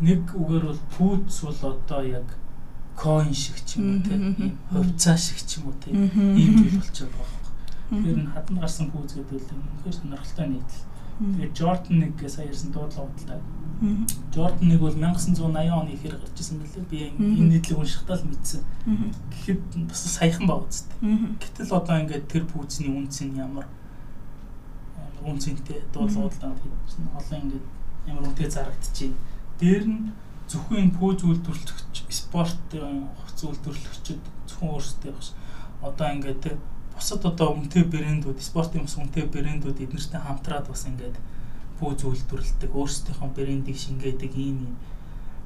нэг 0.00 0.22
үгээр 0.36 0.64
бол 0.68 0.82
пүүз 0.92 1.36
бол 1.46 1.60
одоо 1.72 2.02
яг 2.04 2.28
coin 3.00 3.32
шиг 3.32 3.56
ч 3.64 3.80
юм 3.80 3.96
уу 3.96 4.02
тийм 4.04 4.58
хувьцаа 4.68 5.16
шиг 5.16 5.40
ч 5.48 5.56
юм 5.56 5.72
уу 5.72 5.76
тийм 5.80 5.96
ийм 6.36 6.52
зүйл 6.60 6.76
болчиход 6.76 7.14
байгаа 7.16 7.40
юм. 7.90 8.02
Тэр 8.04 8.18
нь 8.20 8.32
хатан 8.34 8.56
гарсан 8.60 8.92
пүүз 8.92 9.12
гэдэг 9.16 9.40
бол 9.40 9.56
үнэхээр 9.56 9.96
сонирхолтой 9.96 10.46
нийтлэл. 10.52 10.84
Тэгээд 11.20 11.56
Jordan 11.56 11.96
нэг 12.00 12.14
сая 12.28 12.46
ярьсан 12.48 12.70
дуудлага 12.72 13.08
бодлоо. 13.08 13.40
Jordan 14.34 14.66
нэг 14.68 14.80
бол 14.80 14.96
1980 14.96 15.72
оны 15.72 15.90
ихэр 15.96 16.16
гарч 16.20 16.36
ирсэн 16.36 16.60
байлээ. 16.60 16.84
Би 16.92 16.98
энэ 17.16 17.56
нийтлэг 17.56 17.80
уншихтаа 17.80 18.16
л 18.20 18.28
мэдсэн. 18.28 18.60
Гэхэд 19.32 19.64
бас 19.88 20.00
саяхан 20.04 20.44
баг 20.44 20.68
үсттэй. 20.68 20.96
Гэтэл 21.40 21.76
одоо 21.76 21.96
ингээд 22.04 22.28
тэр 22.28 22.44
пүүзний 22.44 22.92
үнц 22.92 23.24
нь 23.24 23.40
ямар 23.40 23.64
үнцэнтэй 25.24 25.80
дуудлагуудлаа 25.92 26.54
хийсэн. 26.56 27.04
Олон 27.16 27.40
ингээд 27.44 27.66
ямар 28.06 28.24
үнэтэй 28.24 28.48
зарагдчихээн. 28.50 29.14
Дээр 29.60 29.84
нь 29.86 30.12
зөвхөн 30.50 30.90
пүүз 30.96 31.20
үйлдвэрлэгч 31.24 31.94
спорт 32.10 32.58
хувц 32.72 33.38
үйлдвэрлэгчид 33.44 34.22
зөвхөн 34.48 34.72
өөрсдөө 34.74 35.12
багш 35.14 35.30
одоо 35.82 36.08
ингээд 36.10 36.44
бусад 36.94 37.22
одоо 37.24 37.48
үнэтэй 37.54 37.84
брэндүүд 37.86 38.38
спортын 38.42 38.84
бас 38.84 38.98
үнэтэй 38.98 39.24
брэндүүд 39.30 39.78
эднэртэй 39.84 40.20
хамтраад 40.20 40.66
бас 40.68 40.84
ингээд 40.90 41.16
пүүз 41.78 42.00
үйлдвэрлэдэг 42.04 42.70
өөрсдийнхөө 42.76 43.30
брендийг 43.36 43.78
шингээдэг 43.78 44.32
ийм 44.36 44.76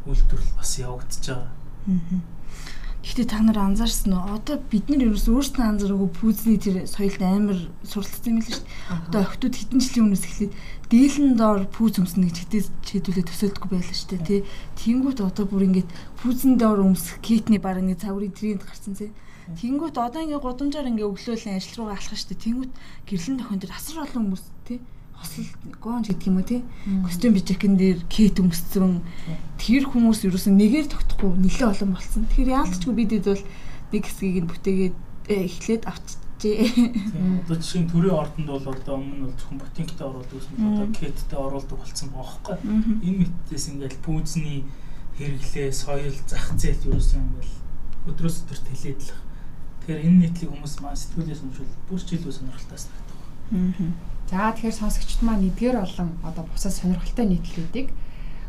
үйлдвэрлэл 0.08 0.58
бас 0.58 0.70
явагдаж 0.82 1.24
байгаа. 1.30 1.50
Гэхдээ 3.04 3.28
та 3.28 3.44
нар 3.44 3.60
анзаарсан 3.60 4.16
уу? 4.16 4.40
Одоо 4.40 4.56
бид 4.56 4.88
нар 4.88 5.04
ерөөс 5.04 5.28
өөрсдөө 5.28 5.60
анзаараагүй 5.60 6.10
пүүзний 6.16 6.56
тэр 6.56 6.88
соёлд 6.88 7.20
амар 7.20 7.60
суралцсан 7.84 8.32
юм 8.32 8.40
л 8.40 8.48
шүү 8.48 8.64
дээ. 8.64 9.12
Одоо 9.12 9.20
охтууд 9.28 9.54
хэдэн 9.60 9.80
жилийн 9.84 10.04
өмнөөс 10.08 10.24
эхлээд 10.24 10.52
дийлэн 10.88 11.36
доор 11.36 11.60
пүүз 11.68 12.00
өмснө 12.00 12.32
гэж 12.32 12.36
хэдээс 12.48 12.66
чийдүүлээ 12.88 13.28
төсөөлдөггүй 13.28 13.70
байлаа 13.76 13.96
шүү 14.00 14.08
дээ. 14.08 14.24
Тэ. 14.24 14.48
Тэнгүүт 14.80 15.20
одоо 15.20 15.44
бүр 15.44 15.62
ингээд 15.68 15.90
пүүзэн 16.24 16.52
доор 16.56 16.80
өмсөх 16.80 17.20
китний 17.20 17.60
баг 17.60 17.84
нэг 17.84 18.00
цаврын 18.00 18.32
тренд 18.32 18.64
гарсан 18.64 18.96
зэ. 18.96 19.12
Тэнгүүт 19.52 20.00
одоо 20.00 20.24
ингээд 20.24 20.40
гудамжаар 20.40 20.88
ингээд 20.88 21.10
өглөөлэн 21.12 21.60
ажил 21.60 21.76
руугаа 21.84 22.00
алхах 22.00 22.16
шүү 22.16 22.32
дээ. 22.32 22.44
Тэнгүүт 22.48 22.72
гэрлэн 23.04 23.36
тохион 23.36 23.60
дээр 23.60 23.76
асар 23.76 24.00
олон 24.00 24.22
хүмүүс 24.32 24.44
тий 24.64 24.80
хосол 25.24 25.48
гонж 25.80 26.12
гэдэг 26.12 26.28
юм 26.28 26.36
уу 26.38 26.44
тий 26.44 26.60
костюм 27.08 27.32
бижакэн 27.32 27.74
дээр 27.80 27.98
кет 28.12 28.36
өмссөн 28.38 29.00
тэр 29.56 29.88
хүмүүс 29.88 30.28
ерөөсөн 30.28 30.54
нэгээр 30.60 30.86
тогтохгүй 30.92 31.32
нэлээ 31.40 31.72
олон 31.72 31.96
болсон. 31.96 32.28
Тэгэхээр 32.28 32.54
яалтчгүй 32.60 32.94
бидэд 32.94 33.24
бол 33.24 33.44
нэг 33.94 34.04
хэсгийг 34.04 34.36
нь 34.44 34.50
бүтээгээд 34.52 34.96
э, 35.32 35.36
эхлээд 35.48 35.82
авчижээ. 35.88 36.60
Одоо 37.48 37.56
жишээ 37.56 37.82
нь 37.86 37.90
төрийн 37.90 38.18
ордонд 38.20 38.48
бол 38.52 38.68
одоо 38.68 38.94
өмнө 39.00 39.24
бол 39.24 39.36
зөвхөн 39.38 39.60
ботинктэй 39.64 40.04
оруулдаг 40.04 40.36
гэсэн 40.36 40.68
одоо 40.68 40.88
кеттэй 40.92 41.38
оруулдаг 41.40 41.78
болсон 41.80 42.08
баахгүй. 42.12 42.56
Энэ 43.00 43.18
мэтээс 43.24 43.64
ингээл 43.72 44.04
пүүзний 44.04 44.58
хэрэглээ, 45.16 45.70
соёл, 45.70 46.18
зах 46.26 46.46
зээл 46.58 46.90
ерөөсөн 46.90 47.22
ингээл 47.22 47.54
өдрөөс 48.10 48.36
өдөрт 48.44 48.66
хэлээд 48.68 49.00
л. 49.00 49.14
Тэгэхээр 49.80 50.04
энэ 50.04 50.20
нийтлэг 50.26 50.50
хүмүүс 50.50 50.74
маань 50.82 50.98
сэтгүүлээс 50.98 51.40
уншвал 51.46 51.72
бүр 51.88 52.00
ч 52.02 52.08
илүү 52.18 52.32
сонирхолтой 52.34 52.78
санагдав. 52.82 53.20
Аа. 53.54 54.13
За 54.30 54.52
тэгэхээр 54.56 54.72
сонсогчд 54.72 55.20
маань 55.20 55.52
эдгээр 55.52 55.76
болон 55.84 56.16
одоо 56.24 56.44
бусад 56.48 56.72
сонирхолтой 56.72 57.28
нийтлүүдийг 57.28 57.92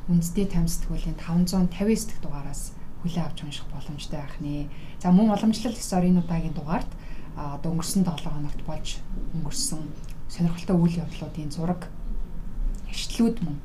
үндэсний 0.07 0.47
тамсдгуулийн 0.47 1.19
559 1.19 1.67
дэх 2.07 2.19
дугаараас 2.23 2.71
хүлээн 3.03 3.27
авч 3.27 3.43
унших 3.43 3.67
боломжтой 3.75 4.23
байх 4.23 4.39
нэ. 4.39 4.71
За 5.03 5.11
мөн 5.11 5.35
уламжлал 5.35 5.75
ёсоор 5.75 6.07
энэ 6.07 6.23
удаагийн 6.23 6.55
дугаард 6.55 6.87
одоо 7.35 7.69
өнгөрсөн 7.75 8.07
7 8.07 8.23
хоногт 8.23 8.61
болж 8.63 9.03
өнгөрсөн 9.35 9.83
сонирхолтой 10.31 10.75
үйл 10.79 11.01
явдлуудын 11.03 11.51
зураг 11.51 11.91
эрсдлүүд 12.87 13.43
мөн 13.43 13.59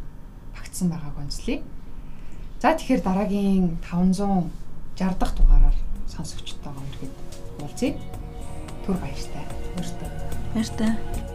багтсан 0.58 0.90
байгааг 0.90 1.14
онцлие. 1.14 1.62
За 2.58 2.74
тэгэхээр 2.74 3.06
дараагийн 3.06 3.78
560 3.86 4.50
дахь 4.98 5.34
дугаараар 5.38 5.76
сонсогчтойгоо 6.10 6.82
үргэлж 6.90 7.16
уулзъя. 7.62 7.94
Түр 8.84 8.96
баяртай. 8.98 9.44
Баяртай. 9.78 10.08
Баяртай. 10.52 11.29